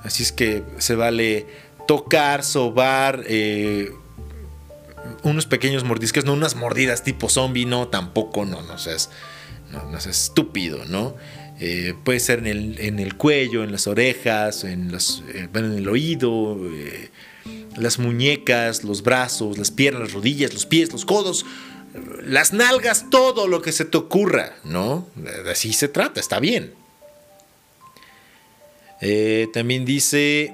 [0.02, 1.46] Así es que se vale
[1.86, 3.90] tocar, sobar, eh,
[5.22, 9.10] unos pequeños mordiscos, no unas mordidas tipo zombie, no, tampoco, no, no seas,
[9.72, 11.16] no, seas estúpido, ¿no?
[11.58, 15.72] Eh, puede ser en el, en el, cuello, en las orejas, en, los, eh, en
[15.72, 16.58] el oído,
[17.76, 21.46] las muñecas, los brazos, las piernas, las rodillas, los pies, los codos,
[22.22, 25.06] las nalgas, todo lo que se te ocurra, ¿no?
[25.50, 26.74] Así se trata, está bien.
[29.52, 30.52] también dice,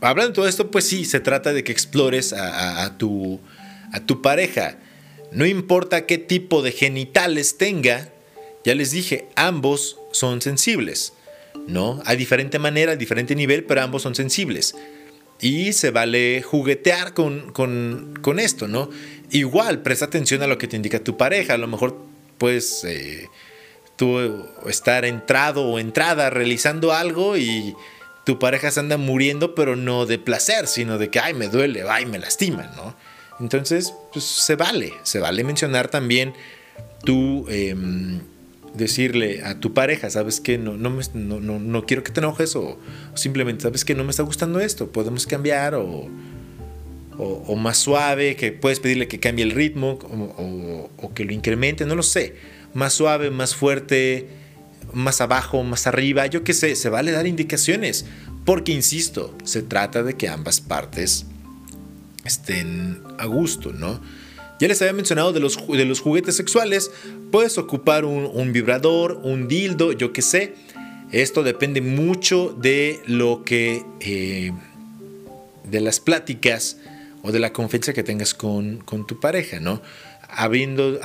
[0.00, 3.40] hablando de todo esto, pues sí, se trata de que explores a, tu,
[3.92, 4.76] a tu pareja.
[5.32, 8.08] No importa qué tipo de genitales tenga,
[8.64, 11.12] ya les dije, ambos son sensibles,
[11.66, 12.02] ¿no?
[12.04, 14.74] A diferente manera, a diferente nivel, pero ambos son sensibles.
[15.40, 18.90] Y se vale juguetear con, con, esto, ¿no?
[19.30, 21.54] Igual, presta atención a lo que te indica tu pareja.
[21.54, 21.96] A lo mejor,
[22.36, 22.86] pues,
[23.96, 27.74] tú estar entrado o entrada realizando algo y
[28.24, 31.84] tu pareja se anda muriendo, pero no de placer, sino de que, ay, me duele,
[31.88, 32.94] ay, me lastima, ¿no?
[33.40, 36.34] Entonces, pues se vale, se vale mencionar también
[37.04, 37.46] tu...
[37.48, 38.20] Em,
[38.74, 40.90] decirle a tu pareja, sabes que no, no,
[41.58, 42.78] no, quiero que te enojes o,
[43.14, 46.08] simplemente sabes que no me está gustando esto, podemos cambiar o,
[47.18, 49.98] o, más suave, que puedes pedirle que cambie el ritmo
[50.96, 52.36] o, que lo incremente, no lo sé,
[52.74, 54.28] más suave, más fuerte,
[54.92, 58.06] más abajo, más arriba, yo qué sé, se vale dar indicaciones,
[58.44, 61.26] porque insisto, se trata de que ambas partes
[62.24, 64.00] estén a gusto, ¿no?
[64.60, 66.90] Ya les había mencionado de los, de los juguetes sexuales.
[67.32, 70.54] Puedes ocupar un, vibrador, un dildo, yo qué sé.
[71.10, 73.84] Esto depende mucho de lo que...
[74.00, 74.52] Eh,
[75.64, 76.78] de las pláticas
[77.22, 79.80] o de la confianza que tengas con, tu pareja, ¿no?
[80.28, 80.98] Habiendo,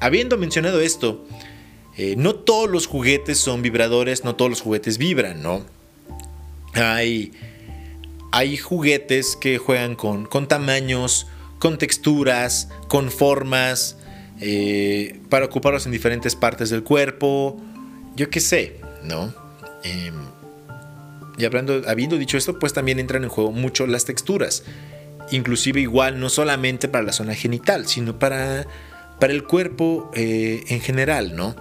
[0.00, 1.24] habiendo mencionado esto,
[1.96, 5.64] eh, no todos los juguetes son vibradores, no todos los juguetes vibran, ¿no?
[6.74, 7.32] Hay,
[8.32, 11.26] hay juguetes que juegan con, con tamaños,
[11.58, 13.96] con texturas, con formas,
[14.40, 17.60] eh, para ocuparlos en diferentes partes del cuerpo,
[18.14, 19.34] yo qué sé, ¿no?
[19.82, 20.14] Em,
[21.36, 24.64] y hablando, habiendo dicho esto, pues también entran en juego mucho las texturas.
[25.30, 28.66] Inclusive igual, no solamente para la zona genital, sino para,
[29.20, 31.54] para el cuerpo eh, en general, ¿no?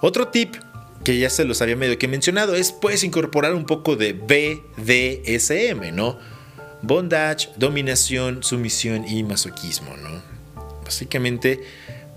[0.00, 0.56] Otro tip
[1.04, 5.94] que ya se los había medio que mencionado es puedes incorporar un poco de BDSM,
[5.94, 6.18] ¿no?
[6.82, 10.22] Bondage, dominación, sumisión y masoquismo, ¿no?
[10.84, 11.60] Básicamente,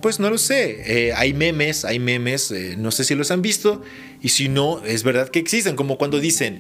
[0.02, 1.08] pues no lo sé.
[1.08, 3.82] Eh, hay memes, hay memes, eh, no sé si los han visto.
[4.22, 6.60] Y si no, es verdad que existen, como cuando dicen,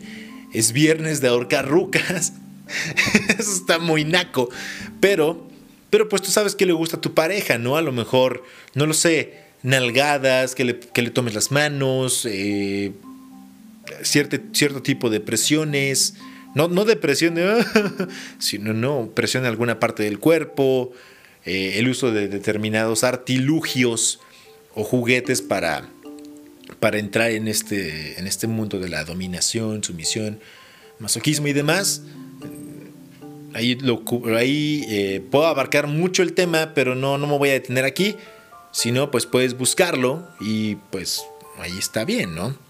[0.54, 2.34] es viernes de ahorcar rucas.
[3.38, 4.50] Eso está muy naco.
[5.00, 5.48] Pero,
[5.90, 7.76] pero pues tú sabes que le gusta a tu pareja, ¿no?
[7.76, 8.44] A lo mejor,
[8.76, 12.94] no lo sé, nalgadas, que le, que le tomes las manos, eh,
[14.04, 16.14] cierto, cierto tipo de presiones
[16.56, 17.38] no, no depresión,
[18.40, 20.94] sino no, presión en alguna parte del cuerpo,
[21.46, 24.20] eh, el uso de determinados artilugios
[24.74, 25.88] o juguetes para,
[26.80, 30.40] para entrar en este, en este mundo de la dominación, sumisión,
[30.98, 32.04] masoquismo y demás.
[33.54, 34.04] Ahí, lo,
[34.36, 38.16] ahí eh, puedo abarcar mucho el tema, pero no, no me voy a detener aquí.
[38.72, 41.24] Si no, pues puedes buscarlo y pues
[41.60, 42.65] ahí está bien, ¿no?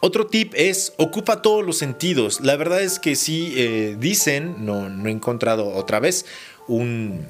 [0.00, 2.40] Otro tip es ocupa todos los sentidos.
[2.40, 6.24] La verdad es que sí eh, dicen, no, no, he encontrado otra vez
[6.68, 7.26] un,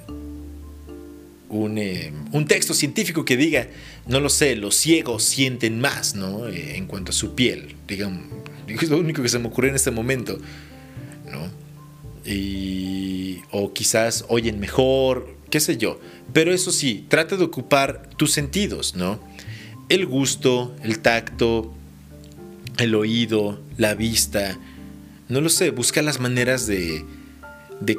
[1.76, 3.68] eh, un, texto científico que diga,
[4.06, 6.46] no lo sé, los ciegos sienten más, ¿no?
[6.46, 7.74] Eh, en cuanto a su piel.
[7.88, 8.22] Digamos,
[8.68, 10.38] es lo único que se me ocurre en este momento,
[11.30, 11.70] ¿no?
[12.24, 15.98] y, o quizás oyen mejor, qué sé yo.
[16.32, 19.20] Pero eso sí, trata de ocupar tus sentidos, ¿no?
[19.88, 21.74] El gusto, el tacto,
[22.80, 24.58] el oído, la vista,
[25.28, 27.04] no lo sé, busca las maneras de,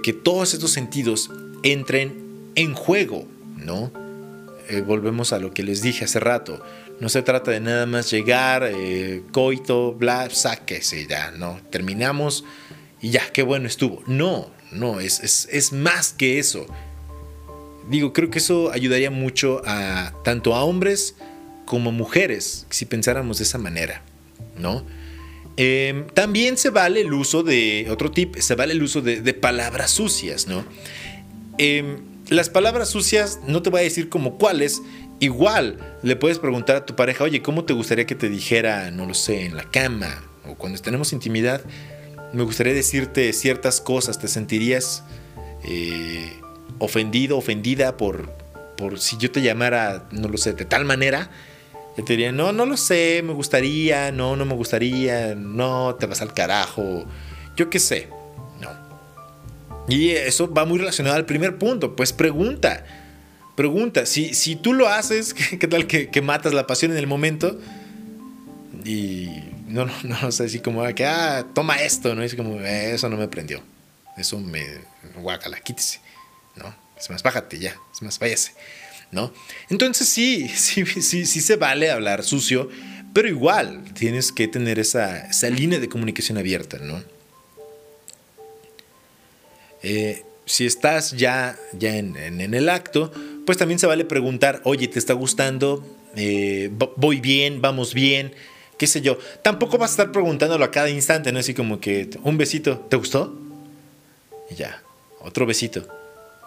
[0.04, 1.32] que todos estos sentidos
[1.64, 2.14] entren
[2.56, 3.92] en juego, ¿no?
[4.70, 6.62] Eh, volvemos a lo que les dije hace rato.
[7.00, 11.60] No se trata de nada más llegar, eh, coito, bla, sáquese ya, ¿no?
[11.70, 12.44] Terminamos
[13.02, 14.04] y ya, qué bueno estuvo.
[14.08, 16.66] No, no, es, es, más que eso.
[17.90, 21.16] Digo, creo que eso ayudaría mucho a tanto a hombres
[21.66, 24.04] como a mujeres, si pensáramos de esa manera,
[24.58, 24.86] ¿no?
[25.58, 29.92] Em, también se vale el uso de, otro tip, se vale el uso de, palabras
[29.92, 30.64] sucias, ¿no?
[31.58, 31.98] Em,
[32.30, 34.82] las palabras sucias, no te voy a decir como cuáles,
[35.20, 39.06] igual le puedes preguntar a tu pareja, oye, ¿cómo te gustaría que te dijera, no
[39.06, 41.62] lo sé, en la cama o cuando tenemos intimidad?
[42.34, 45.04] me gustaría decirte ciertas cosas, te sentirías
[45.64, 46.34] eh,
[46.80, 48.32] ofendido, ofendida por,
[48.78, 51.30] por si yo te llamara, no lo sé, de tal manera.
[51.98, 56.06] Yo te diría, no, no lo sé, me gustaría, no, no me gustaría, no, te
[56.06, 57.06] vas al carajo,
[57.58, 58.08] yo qué sé,
[58.62, 58.70] no.
[59.90, 62.86] Y eso va muy relacionado al primer punto, pues pregunta,
[63.56, 67.08] pregunta, si, si tú lo haces, ¿qué tal que, que matas la pasión en el
[67.08, 67.60] momento?
[68.86, 69.28] Y
[69.68, 72.24] no, no, no sé, así como que, ah, toma esto, ¿no?
[72.24, 73.62] Es como, eh, eso no me prendió.
[74.18, 74.66] Eso me,
[75.16, 76.00] guácala, quítese,
[76.56, 76.74] ¿no?
[76.98, 78.54] Es más, bájate ya, es más, váyase,
[79.12, 79.34] ¿no?
[79.70, 82.70] Entonces sí, sí, sí, se vale hablar sucio,
[83.14, 87.04] pero igual tienes que tener esa, esa línea de comunicación abierta, ¿no?
[89.84, 93.12] Eh, si estás ya, ya en, en, el acto,
[93.46, 95.84] pues también se vale preguntar, oye, ¿te está gustando?
[96.16, 97.62] Eh, ¿Voy bien?
[97.62, 98.34] ¿Vamos bien?
[98.82, 99.20] qué sé yo.
[99.44, 101.38] Tampoco vas a estar preguntándolo a cada instante, ¿no?
[101.38, 103.32] Así como que, un besito, ¿te gustó?
[104.50, 104.82] Y ya,
[105.20, 105.88] otro besito.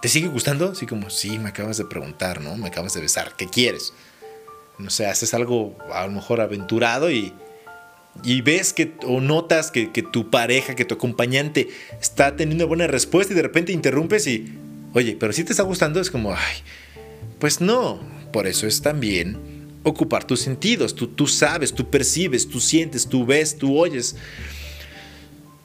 [0.05, 0.73] ¿Te sigue gustando?
[0.73, 2.59] Así como, sí, me acabas de preguntar, ¿no?
[2.59, 3.95] Me acabas de besar, ¿qué quieres?
[4.79, 7.33] No sé, haces algo a lo mejor aventurado y,
[8.23, 11.71] y ves que o notas que, que, tu pareja, que tu acompañante
[12.03, 14.53] está teniendo buena respuesta y de repente interrumpes y,
[14.93, 16.57] oye, pero si te está gustando, es como, ay,
[17.38, 17.99] pues no,
[18.31, 19.38] por eso es también
[19.85, 20.95] ocupar tus sentidos.
[20.95, 24.17] Tú, tú sabes, tú percibes, tú sientes, tú ves, tú oyes.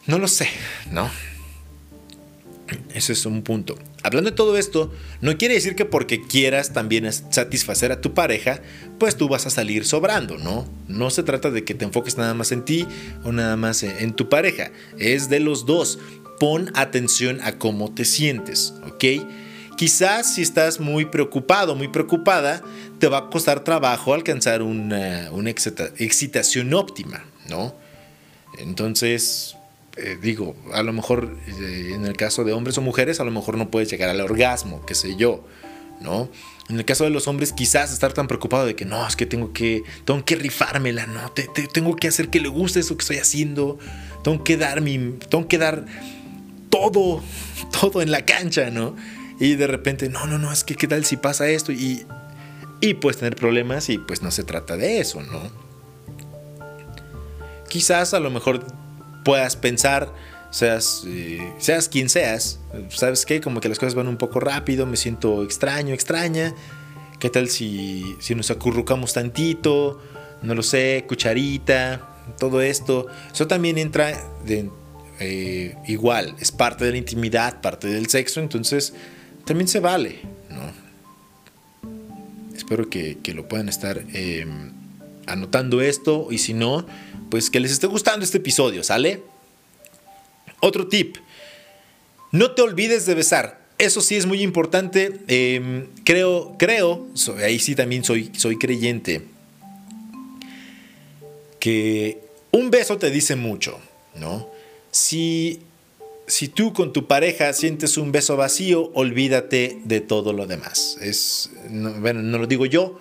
[0.07, 0.47] No lo sé,
[0.91, 1.11] ¿no?
[2.93, 3.77] Ese es un punto.
[4.01, 8.61] Hablando de todo esto, no quiere decir que porque quieras también satisfacer a tu pareja,
[8.97, 10.65] pues tú vas a salir sobrando, ¿no?
[10.87, 12.87] No se trata de que te enfoques nada más en ti
[13.23, 14.71] o nada más en tu pareja.
[14.97, 15.99] Es de los dos.
[16.39, 19.03] Pon atención a cómo te sientes, ¿ok?
[19.75, 22.61] Quizás si estás muy preocupado, muy preocupada,
[22.99, 25.29] te va a costar trabajo alcanzar una,
[25.97, 27.75] excitación óptima, ¿no?
[28.57, 29.55] Entonces,
[30.01, 33.31] eh, digo, a lo mejor eh, en el caso de hombres o mujeres, a lo
[33.31, 35.45] mejor no puedes llegar al orgasmo, qué sé yo,
[35.99, 36.29] ¿no?
[36.69, 39.25] En el caso de los hombres, quizás estar tan preocupado de que no, es que
[39.25, 41.31] tengo que, tengo que rifármela, ¿no?
[41.73, 43.79] tengo que hacer que le guste eso que estoy haciendo,
[44.23, 45.85] tengo que dar mi, tengo que dar
[46.69, 47.21] todo,
[47.81, 48.95] todo en la cancha, ¿no?
[49.39, 52.05] Y de repente, no, no, no, es que qué tal si pasa esto y,
[52.81, 55.41] y puedes tener problemas y pues no se trata de eso, ¿no?
[57.67, 58.65] Quizás a lo mejor
[59.23, 60.13] puedas pensar,
[60.51, 63.41] seas, eh, seas quien seas, ¿sabes qué?
[63.41, 66.53] Como que las cosas van un poco rápido, me siento extraño, extraña.
[67.19, 70.01] ¿Qué tal si, si nos acurrucamos tantito?
[70.41, 73.07] No lo sé, cucharita, todo esto.
[73.33, 74.13] Eso también entra
[74.45, 74.69] de,
[75.19, 78.93] eh, igual, es parte de la intimidad, parte del sexo, entonces
[79.45, 80.71] también se vale, ¿no?
[82.55, 84.71] Espero que, lo puedan estar em,
[85.27, 86.85] anotando esto y si no,
[87.29, 89.23] pues que les esté gustando este episodio, ¿sale?
[90.59, 91.17] Otro tip,
[92.31, 93.59] no te olvides de besar.
[93.77, 95.19] Eso sí es muy importante.
[95.27, 97.07] Em, creo, creo,
[97.43, 99.23] ahí sí también soy, soy creyente,
[101.59, 102.19] que
[102.51, 103.79] un beso te dice mucho,
[104.15, 104.49] ¿no?
[104.91, 105.61] Si
[106.29, 110.97] si tú con tu pareja sientes un beso vacío, olvídate de todo lo demás.
[111.01, 112.99] Es, no, bueno, no lo digo yo,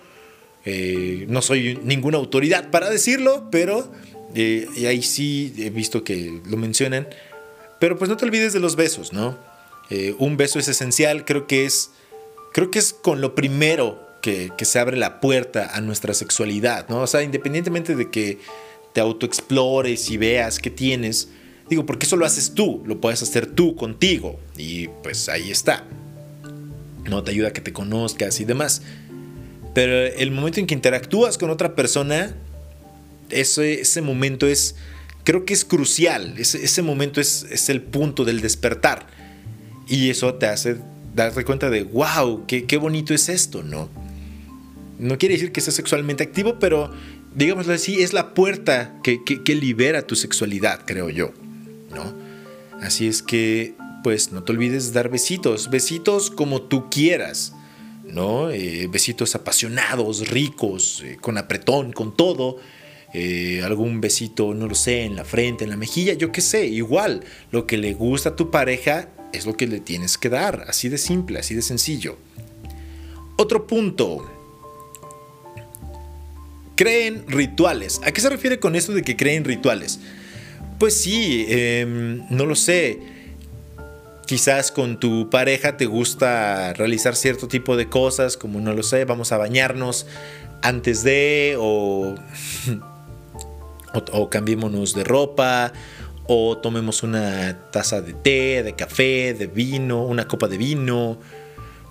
[0.65, 3.91] eh, no soy ninguna autoridad para decirlo, pero
[4.35, 7.07] y ahí sí he visto que lo mencionan.
[7.79, 9.37] Pero pues no te olvides de los besos, ¿no?
[9.89, 11.91] Eh, un beso es esencial, creo que es,
[12.53, 16.87] creo que es con lo primero que, que se abre la puerta a nuestra sexualidad,
[16.89, 17.01] ¿no?
[17.01, 18.37] O sea, independientemente de que
[18.93, 21.29] te autoexplores y veas qué tienes,
[21.69, 24.39] Digo, porque eso lo haces tú, lo puedes hacer tú contigo.
[24.57, 25.85] Y pues ahí está.
[27.07, 28.81] No te ayuda a que te conozcas y demás.
[29.75, 32.35] Pero el momento en que interactúas con otra persona,
[33.29, 34.75] ese, ese momento es,
[35.23, 36.35] creo que es crucial.
[36.37, 39.07] Ese, momento es, es, el punto del despertar.
[39.87, 40.77] Y eso te hace
[41.15, 43.89] darte cuenta de, wow, qué, qué bonito es esto, ¿no?
[44.99, 46.91] No quiere decir que seas sexualmente activo, pero
[47.33, 51.31] digámoslo así, es la puerta que, que, libera tu sexualidad, creo yo,
[51.93, 52.13] ¿no?
[52.81, 57.53] Así es que, pues, no te olvides de dar besitos, besitos como tú quieras,
[58.05, 58.49] ¿no?
[58.49, 62.57] Eh, besitos apasionados, ricos, eh, con apretón, con todo.
[63.13, 66.67] Eh, algún besito, no lo sé, en la frente, en la mejilla, yo qué sé,
[66.67, 70.65] igual, lo que le gusta a tu pareja es lo que le tienes que dar,
[70.67, 72.17] así de simple, así de sencillo.
[73.37, 74.29] Otro punto,
[76.75, 77.99] creen rituales.
[78.03, 79.99] ¿A qué se refiere con esto de que creen rituales?
[80.77, 82.99] Pues sí, em, no lo sé.
[84.27, 89.03] Quizás con tu pareja te gusta realizar cierto tipo de cosas, como no lo sé,
[89.05, 90.05] vamos a bañarnos
[90.61, 92.15] antes de, o,
[93.93, 95.73] o, cambiémonos de ropa,
[96.27, 101.19] o tomemos una taza de té, de café, de vino, una copa de vino,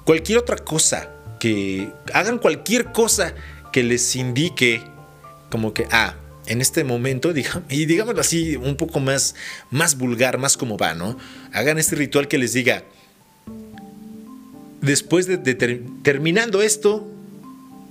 [0.04, 3.34] cualquier otra cosa, que hagan cualquier cosa
[3.72, 4.82] que les indique
[5.50, 6.14] como que, ah,
[6.46, 7.32] en este momento,
[7.68, 9.34] y digámoslo así, un poco más,
[9.70, 11.18] más vulgar, más como va, ¿no?
[11.52, 12.84] Hagan este ritual que les diga,
[14.80, 15.38] después de,
[16.02, 17.06] terminando esto,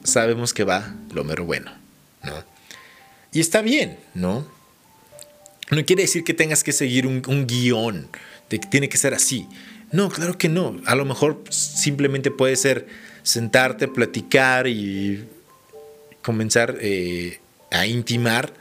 [0.04, 1.72] sabemos que va lo mero bueno,
[2.24, 2.57] ¿no?
[3.38, 4.48] Y está bien, ¿no?
[5.70, 8.10] No quiere decir que tengas que seguir un, guion,
[8.50, 9.48] de que tiene que ser así.
[9.92, 10.82] No, claro que no.
[10.88, 12.88] A lo mejor simplemente puede ser
[13.22, 15.28] sentarte, platicar y
[16.24, 18.56] comenzar eh, a intimar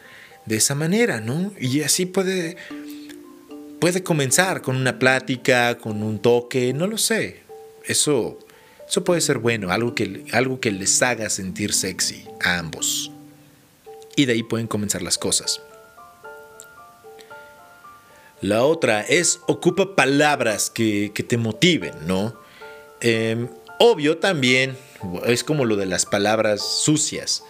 [0.45, 1.55] de esa manera, ¿no?
[1.59, 2.59] Y así puede,
[3.81, 7.41] puede comenzar con una plática, con un toque, no lo sé.
[7.87, 8.39] Eso,
[8.87, 13.11] eso puede ser bueno, algo que, algo que les haga sentir sexy a ambos.
[14.17, 15.61] Y de ahí pueden comenzar las cosas.
[18.41, 22.35] La otra es ocupa palabras que, te motiven, ¿no?
[23.01, 23.49] Em,
[23.79, 24.77] obvio también
[25.27, 27.43] es como lo de las palabras sucias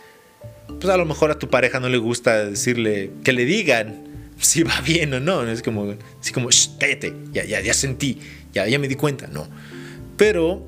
[0.67, 4.05] pues a lo mejor a tu pareja no le gusta decirle que le digan
[4.41, 5.47] si va bien o no.
[5.49, 6.49] Es como, así como,
[6.79, 8.19] cállate, ya, ya, ya sentí,
[8.53, 9.47] ya, ya me di cuenta, no.
[10.17, 10.67] Pero,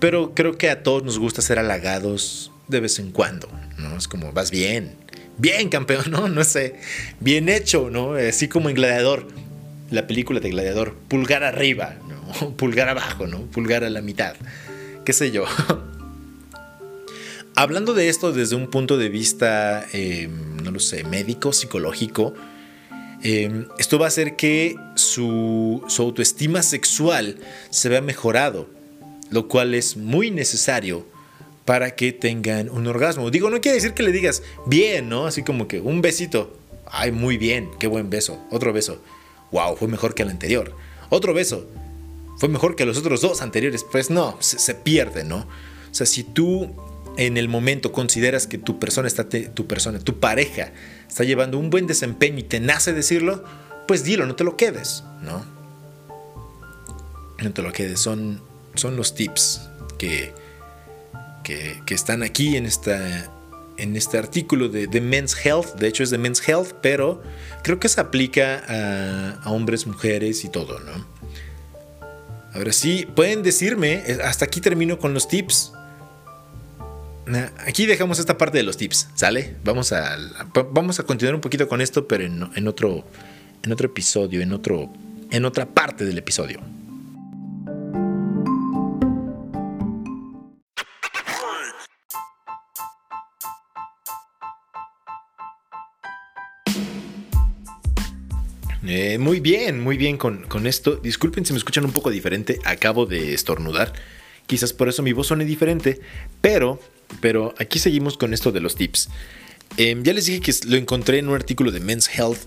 [0.00, 3.48] pero creo que a todos nos gusta ser halagados de vez en cuando,
[3.78, 3.96] ¿no?
[3.96, 4.96] Es como, vas bien,
[5.38, 6.28] bien campeón, ¿no?
[6.28, 6.76] No sé,
[7.20, 8.14] bien hecho, ¿no?
[8.14, 9.26] Así como en Gladiador,
[9.90, 12.16] la película de Gladiador, pulgar arriba, ¿no?
[12.56, 13.42] Pulgar abajo, ¿no?
[13.42, 14.34] Pulgar a la mitad,
[15.04, 15.44] qué sé yo.
[17.58, 22.34] Hablando de esto desde un punto de vista, em, no lo sé, médico, psicológico,
[23.22, 27.38] em, esto va a hacer que su, autoestima sexual
[27.70, 28.68] se vea mejorado,
[29.30, 31.06] lo cual es muy necesario
[31.66, 33.30] para que tengan un orgasmo.
[33.30, 35.26] Digo, no quiere decir que le digas bien, ¿no?
[35.26, 36.56] Así como que un besito.
[36.86, 38.40] Ay, muy bien, qué buen beso.
[38.50, 39.02] Otro beso.
[39.50, 40.74] Wow, fue mejor que el anterior.
[41.10, 41.66] Otro beso.
[42.38, 43.84] Fue mejor que los otros dos anteriores.
[43.84, 45.38] Pues no, se, pierde, ¿no?
[45.38, 46.72] O sea, si tú
[47.16, 50.72] en el momento consideras que tu persona está tu persona, tu pareja
[51.08, 53.42] está llevando un buen desempeño y te nace decirlo,
[53.88, 55.44] pues dilo, no te lo quedes, ¿no?
[57.42, 58.40] No te lo quedes, son,
[58.74, 59.62] son los tips
[59.98, 60.32] que,
[61.46, 63.30] que, están aquí en, esta,
[63.76, 67.22] en este artículo de, Men's Health, de hecho es de Men's Health, pero
[67.62, 71.06] creo que se aplica a, hombres, mujeres y todo, ¿no?
[72.52, 75.72] Ahora sí, pueden decirme, hasta aquí termino con los tips.
[77.66, 79.56] Aquí dejamos esta parte de los tips, ¿sale?
[79.62, 80.16] Vamos a,
[80.72, 83.04] vamos a continuar un poquito con esto, pero en, otro,
[83.62, 84.90] en otro episodio, en, otro,
[85.30, 86.60] en otra parte del episodio.
[98.86, 100.96] Eh, muy bien, muy bien con, con, esto.
[100.96, 102.60] Disculpen si me escuchan un poco diferente.
[102.64, 103.92] Acabo de estornudar.
[104.46, 106.00] Quizás por eso mi voz suene diferente.
[106.40, 106.80] Pero
[107.20, 109.08] pero aquí seguimos con esto de los tips.
[109.76, 112.38] Em, ya les dije que lo encontré en un artículo de Men's Health.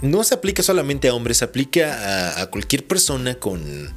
[0.00, 3.94] No se aplica solamente a hombres, se aplica a, cualquier persona con,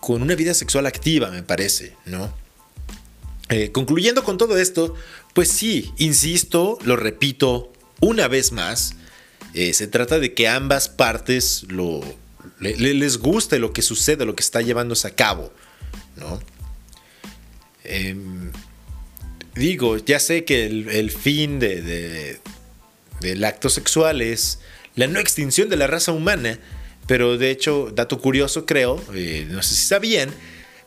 [0.00, 2.32] con una vida sexual activa, me parece, ¿no?
[3.48, 4.94] Eh, concluyendo con todo esto,
[5.34, 8.96] pues sí, insisto, lo repito una vez más,
[9.54, 12.00] eh, se trata de que ambas partes lo,
[12.60, 15.52] les guste lo que sucede, lo que está llevándose a cabo,
[16.16, 16.40] ¿no?
[17.84, 18.52] Em,
[19.54, 22.40] digo, ya sé que el, fin de,
[23.20, 24.60] del acto sexual es
[24.94, 26.58] la no extinción de la raza humana,
[27.06, 30.30] pero de hecho, dato curioso creo, eh, no sé si sabían,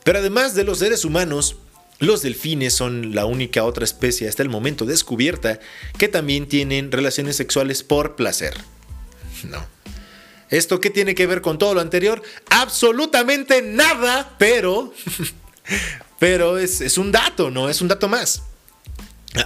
[0.04, 1.56] pero además de los seres humanos,
[2.04, 5.60] los delfines son la única otra especie hasta el momento descubierta
[5.98, 8.54] que también tienen relaciones sexuales por placer.
[9.44, 9.66] No.
[10.50, 12.22] ¿Esto qué tiene que ver con todo lo anterior?
[12.50, 14.92] Absolutamente nada, pero...
[16.18, 17.68] pero es, un dato, ¿no?
[17.68, 18.42] Es un dato más.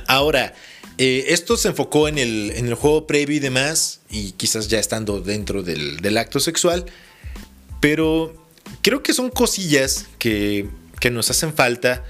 [0.07, 0.55] Ahora,
[0.99, 5.63] eh, esto se enfocó en el, juego previo y demás, y quizás ya estando dentro
[5.63, 6.85] del, acto sexual,
[7.81, 8.47] pero
[8.83, 10.69] creo que son cosillas que,
[11.01, 12.05] que nos hacen falta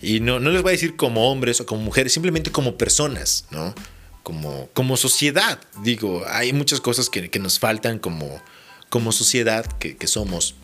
[0.00, 3.74] y no, les voy a decir como hombres o como mujeres, simplemente como personas, ¿no?
[4.22, 5.58] Como, como sociedad.
[5.82, 8.42] Digo, hay muchas cosas que, nos faltan como,
[8.88, 10.54] como sociedad que, somos.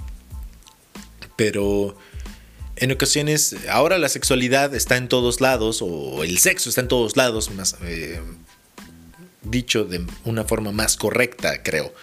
[1.36, 1.96] Pero
[2.76, 7.16] en ocasiones, ahora la sexualidad está en todos lados, o el sexo está en todos
[7.16, 8.20] lados, más eh,
[9.42, 11.94] dicho de una forma más correcta, creo.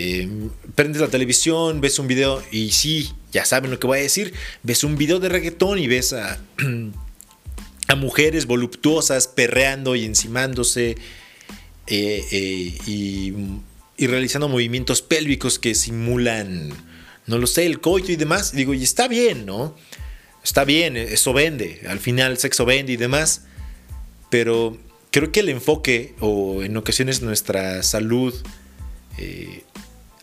[0.00, 0.28] Eh,
[0.76, 4.32] prendes la televisión, ves un video y sí, ya saben lo que voy a decir,
[4.62, 6.38] ves un video de reggaetón y ves a,
[7.96, 10.90] mujeres voluptuosas perreando y encimándose
[11.88, 13.34] eh, eh, y,
[13.96, 16.72] y, realizando movimientos pélvicos que simulan,
[17.26, 18.52] no lo sé, el coito y demás.
[18.52, 19.74] digo, y está bien, ¿no?
[20.44, 23.46] Está bien, eso vende, al final el sexo vende y demás,
[24.30, 24.78] pero
[25.10, 28.32] creo que el enfoque o en ocasiones nuestra salud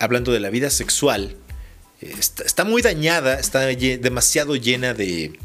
[0.06, 1.36] hablando de la vida sexual,
[2.02, 5.38] está, muy dañada, está demasiado llena de...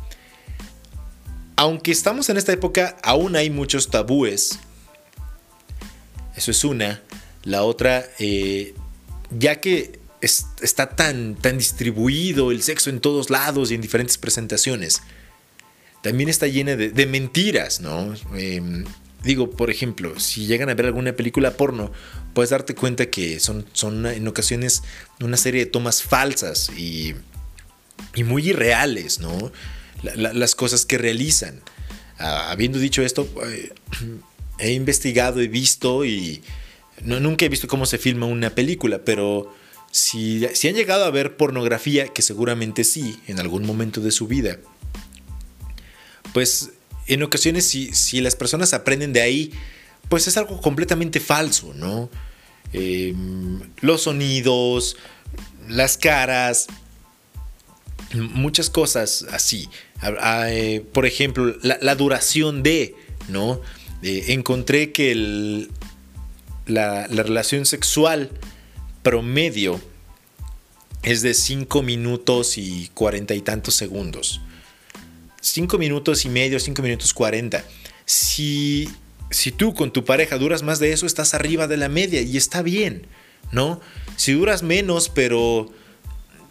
[1.57, 4.59] Aunque estamos en esta época, aún hay muchos tabúes.
[6.35, 7.03] Eso es una.
[7.45, 8.75] La otra, eh,
[9.31, 15.03] ya que está tan, tan distribuido el sexo en todos lados y en diferentes presentaciones,
[16.03, 18.15] también está llena de, mentiras, ¿no?
[18.35, 18.85] Em,
[19.23, 21.93] digo, por ejemplo, si llegan a ver alguna película porno,
[22.35, 24.83] puedes darte cuenta que son, son en ocasiones
[25.21, 27.15] una serie de tomas falsas y,
[28.15, 29.53] y muy irreales, ¿no?
[30.03, 31.61] las cosas que realizan.
[32.19, 33.73] Ah, habiendo dicho esto, eh,
[34.59, 36.43] he investigado, he visto y
[37.03, 39.55] no, nunca he visto cómo se filma una película, pero
[39.91, 44.27] si, si han llegado a ver pornografía, que seguramente sí, en algún momento de su
[44.27, 44.59] vida,
[46.33, 46.71] pues
[47.07, 49.53] en ocasiones si, si las personas aprenden de ahí,
[50.11, 52.11] pues es algo completamente falso, ¿no?
[52.73, 54.97] Em, los sonidos,
[55.69, 56.67] las caras,
[58.13, 59.71] muchas cosas así.
[60.49, 62.97] Eh, por ejemplo, la, duración de,
[63.29, 63.61] ¿no?
[64.03, 65.15] Eh, encontré que
[66.67, 68.31] la, la, relación sexual
[69.05, 69.81] promedio
[71.05, 74.41] es de 5 minutos y cuarenta y tantos segundos.
[75.41, 77.65] 5 minutos y medio, 5 minutos 40.
[78.05, 78.89] Si
[79.31, 82.37] si tú con tu pareja duras más de eso, estás arriba de la media y
[82.37, 83.07] está bien,
[83.53, 83.81] ¿no?
[84.17, 85.73] Si duras menos, pero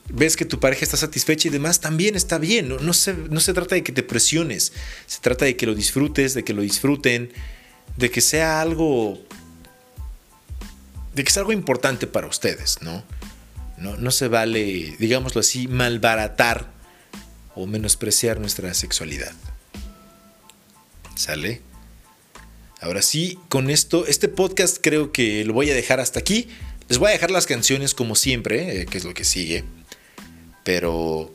[0.09, 2.69] ves que tu pareja está satisfecha y demás, también está bien.
[2.69, 4.73] No, se, no se trata de que te presiones,
[5.05, 7.31] se trata de que lo disfrutes, de que lo disfruten,
[7.97, 9.19] de que sea algo...
[11.13, 13.03] de que sea algo importante para ustedes, ¿no?
[13.77, 16.71] No, no se vale, digámoslo así, malbaratar
[17.55, 19.33] o menospreciar nuestra sexualidad.
[21.15, 21.61] ¿Sale?
[22.81, 26.47] Ahora sí, con esto, este podcast creo que lo voy a dejar hasta aquí.
[26.87, 29.65] Les voy a dejar las canciones como siempre, eh, que es lo que sigue.
[30.63, 31.33] Pero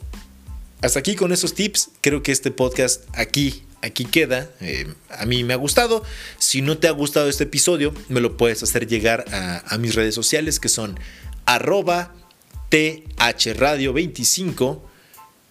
[0.80, 4.50] hasta aquí con esos tips, creo que este podcast aquí, aquí queda.
[4.60, 6.02] Eh, a mí me ha gustado.
[6.38, 10.14] Si no te ha gustado este episodio, me lo puedes hacer llegar a, mis redes
[10.14, 10.98] sociales que son
[11.44, 12.14] arroba
[12.70, 14.80] thradio25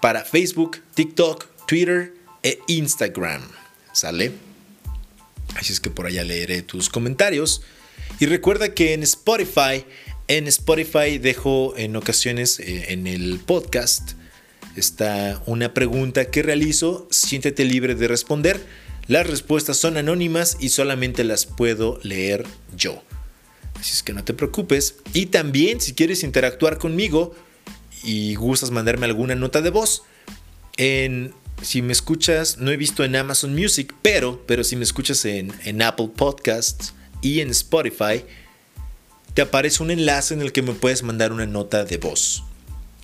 [0.02, 3.44] para Facebook, TikTok, Twitter e Instagram.
[3.94, 4.53] ¿Sale?
[5.56, 7.62] Así es que por allá leeré tus comentarios.
[8.20, 9.86] Y recuerda que en Spotify,
[10.28, 14.12] en Spotify dejo en ocasiones eh, en el podcast,
[14.76, 17.08] está una pregunta que realizo.
[17.12, 18.62] Siéntete libre de responder.
[19.08, 22.46] Las respuestas son anónimas y solamente las puedo leer
[22.76, 23.04] yo.
[23.80, 24.96] Así es que no te preocupes.
[25.14, 27.36] Y también si quieres interactuar conmigo
[28.04, 30.04] y gustas mandarme alguna nota de voz,
[30.78, 31.34] en
[31.64, 35.54] si me escuchas, no he visto en Amazon Music, pero, pero si me escuchas en,
[35.64, 38.24] en Apple Podcasts y en Spotify,
[39.34, 42.44] te aparece un enlace en el que me puedes mandar una nota de voz.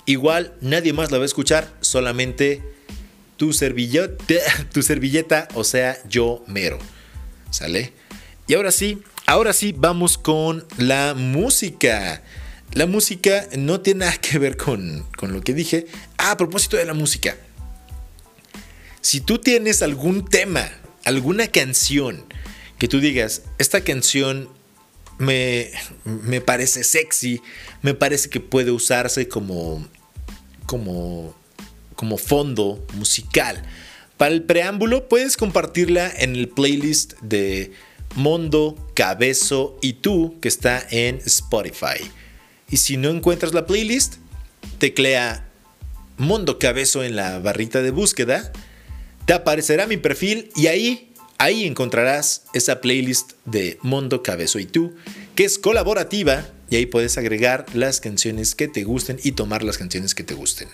[0.06, 2.62] Igual nadie más la va a escuchar, solamente
[3.38, 4.36] tu servilleta,
[4.74, 6.78] tu servilleta, o sea, yo mero.
[7.52, 7.94] ¿Sale?
[8.48, 12.22] Y ahora sí, ahora sí vamos con la música.
[12.74, 15.88] La música no tiene nada que ver con, con lo que dije.
[16.18, 17.38] A propósito de la música.
[19.02, 20.70] Si tú tienes algún tema,
[21.06, 22.26] alguna canción
[22.78, 24.50] que tú digas, esta canción
[25.18, 25.72] me,
[26.06, 27.42] me parece sexy,
[27.82, 29.86] me parece que puede usarse como,
[30.66, 31.36] como,
[31.96, 33.64] como fondo musical
[34.18, 37.72] Para el preámbulo puedes compartirla en el playlist de
[38.16, 42.00] Mondo, Cabezo y tú que está en Spotify.
[42.70, 44.16] Y si no encuentras la playlist,
[44.78, 45.46] teclea
[46.18, 48.52] Mondo Cabezo en la barrita de búsqueda,
[49.30, 54.96] te aparecerá mi perfil y ahí, ahí encontrarás esa playlist de Mondo Cabezo y tú,
[55.36, 59.78] que es colaborativa y ahí puedes agregar las canciones que te gusten y tomar las
[59.78, 60.68] canciones que te gusten.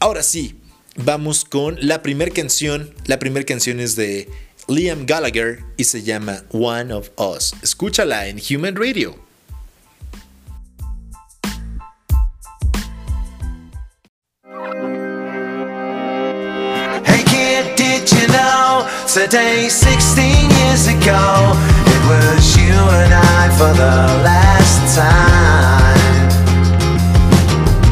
[0.00, 0.56] Ahora sí,
[0.96, 2.94] vamos con la primera canción.
[3.06, 4.28] La primera canción es de
[4.68, 7.54] Liam Gallagher y se llama One of Us.
[7.62, 9.29] Escúchala en Human Radio.
[19.14, 21.52] Today, 16 years ago,
[21.84, 26.28] it was you and I for the last time?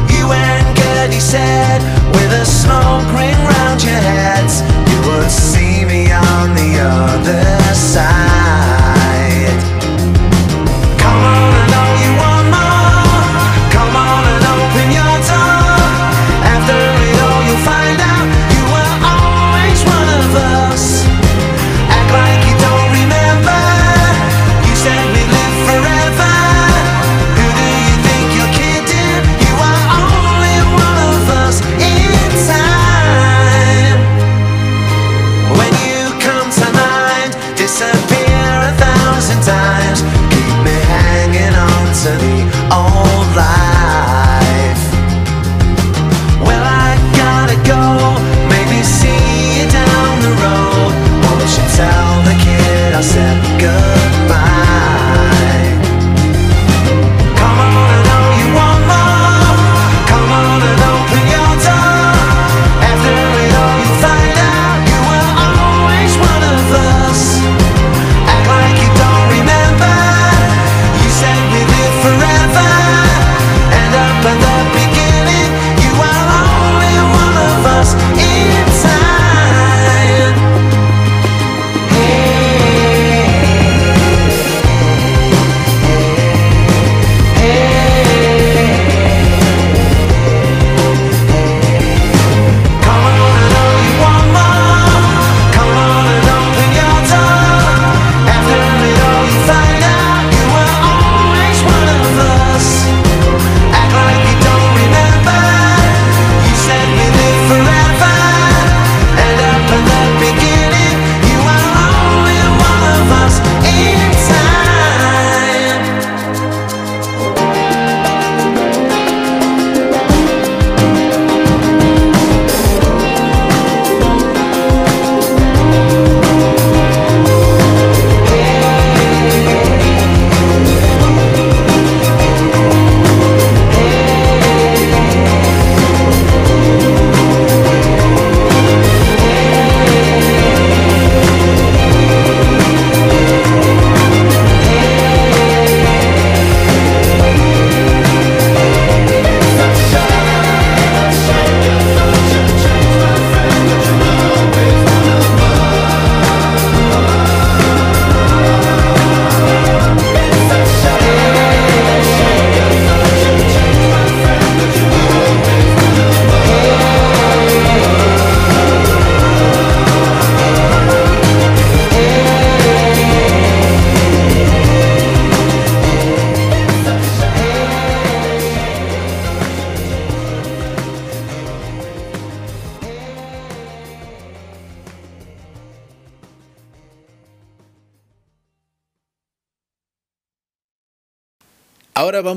[0.07, 1.81] You and Gertie said,
[2.13, 8.48] with a smoke ring round your heads, you would see me on the other side.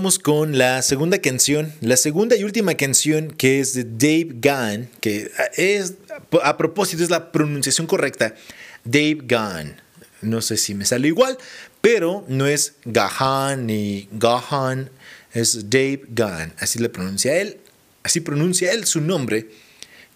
[0.02, 4.88] Vamos con la segunda canción, la segunda y última canción que es de Dave Gunn,
[5.00, 5.94] que es,
[6.42, 8.34] a propósito, es la pronunciación correcta,
[8.82, 9.76] Dave Gunn.
[10.20, 11.38] No sé si me sale igual,
[11.80, 14.90] pero no es Gahan ni Gahan,
[15.34, 17.58] es Dave Gunn, así le pronuncia él,
[18.02, 19.50] así pronuncia él su nombre,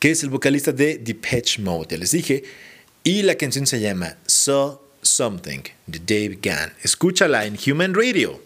[0.00, 2.42] que es el vocalista de Depeche Mode, ya les dije,
[3.04, 6.72] y la canción se llama So Something de Dave Gunn.
[6.82, 8.44] Escúchala en Human Radio.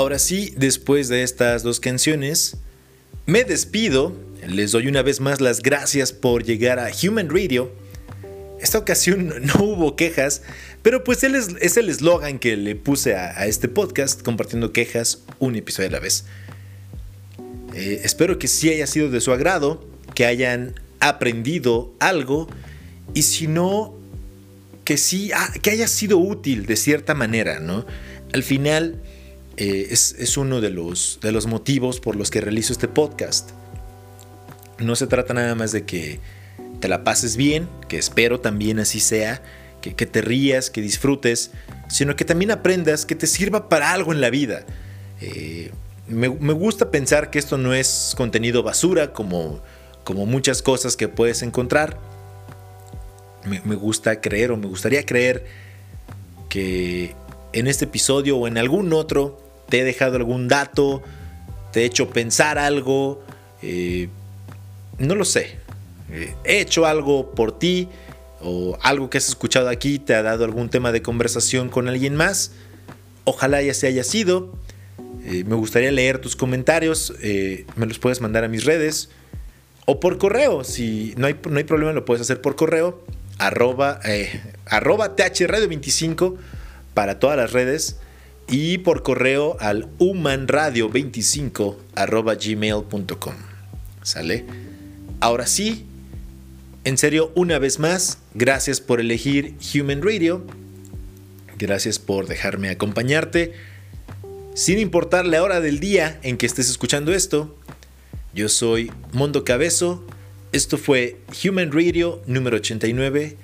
[0.00, 2.56] Ahora sí, después de estas dos canciones,
[3.26, 4.16] me despido.
[4.48, 7.70] Les doy una vez más las gracias por llegar a Human Radio.
[8.62, 10.40] Esta ocasión no hubo quejas,
[10.80, 15.90] pero pues es, el eslogan que le puse a, este podcast, compartiendo quejas un episodio
[15.90, 16.24] a la vez.
[17.74, 22.48] Eh, espero que sí haya sido de su agrado, que hayan aprendido algo
[23.12, 23.94] y si no,
[24.86, 27.84] que sí, ah, que haya sido útil de cierta manera, ¿no?
[28.32, 29.02] Al final
[29.60, 33.50] eh, es, es, uno de los, de los motivos por los que realizo este podcast.
[34.78, 36.18] No se trata nada más de que
[36.80, 39.42] te la pases bien, que espero también así sea,
[39.82, 41.50] que, que te rías, que disfrutes,
[41.90, 44.64] sino que también aprendas que te sirva para algo en la vida.
[45.20, 45.72] Eh,
[46.08, 49.60] me, me, gusta pensar que esto no es contenido basura como,
[50.04, 51.98] como muchas cosas que puedes encontrar.
[53.44, 55.44] Me gusta creer o me gustaría creer
[56.48, 57.14] que
[57.52, 61.02] en este episodio o en algún otro te he dejado algún dato,
[61.72, 63.24] te he hecho pensar algo,
[63.62, 64.08] eh,
[64.98, 65.56] no lo sé.
[66.10, 67.88] Eh, he hecho algo por ti
[68.42, 72.16] o algo que has escuchado aquí te ha dado algún tema de conversación con alguien
[72.16, 72.52] más.
[73.24, 74.52] Ojalá ya se haya sido.
[75.24, 77.14] Eh, me gustaría leer tus comentarios.
[77.76, 79.10] me los puedes mandar a mis redes
[79.86, 80.64] o por correo.
[80.64, 83.04] Si no hay, no hay problema, lo puedes hacer por correo.
[83.38, 84.00] Arroba,
[84.66, 86.36] arroba THRadio25
[86.92, 87.96] para todas las redes
[88.50, 93.34] y por correo al humanradio25 gmail.com.
[94.02, 94.44] ¿Sale?
[95.20, 95.86] Ahora sí,
[96.84, 100.44] en serio, una vez más, gracias por elegir Human Radio.
[101.58, 103.52] Gracias por dejarme acompañarte.
[104.54, 107.56] Sin importar la hora del día en que estés escuchando esto,
[108.34, 110.04] yo soy Mondo Cabezo.
[110.52, 113.36] Esto fue Human Radio número 89.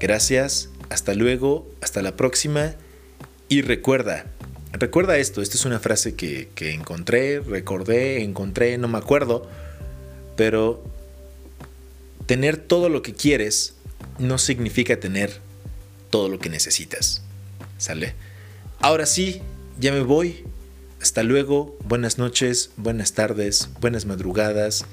[0.00, 2.74] Gracias, hasta luego, hasta la próxima.
[3.48, 4.31] Y recuerda,
[4.72, 9.48] recuerda esto, esta es una frase que, encontré, recordé, encontré, no me acuerdo,
[10.36, 10.82] pero
[12.26, 13.74] tener todo lo que quieres
[14.18, 15.40] no significa tener
[16.10, 17.22] todo lo que necesitas.
[17.78, 18.14] ¿Sale?
[18.78, 19.42] Ahora sí,
[19.78, 20.44] ya me voy.
[21.00, 24.84] Hasta luego, buenas noches, buenas tardes, buenas madrugadas,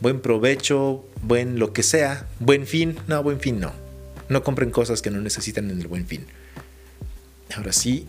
[0.00, 3.72] buen provecho, buen lo que sea, buen fin, no, buen fin no.
[4.28, 6.26] No compren cosas que no necesitan en el buen fin.
[7.56, 8.06] Ahora sí,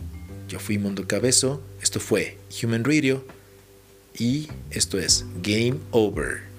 [0.50, 3.24] yo fui Mundo Cabezo, esto fue Human Radio
[4.18, 6.49] y esto es Game Over.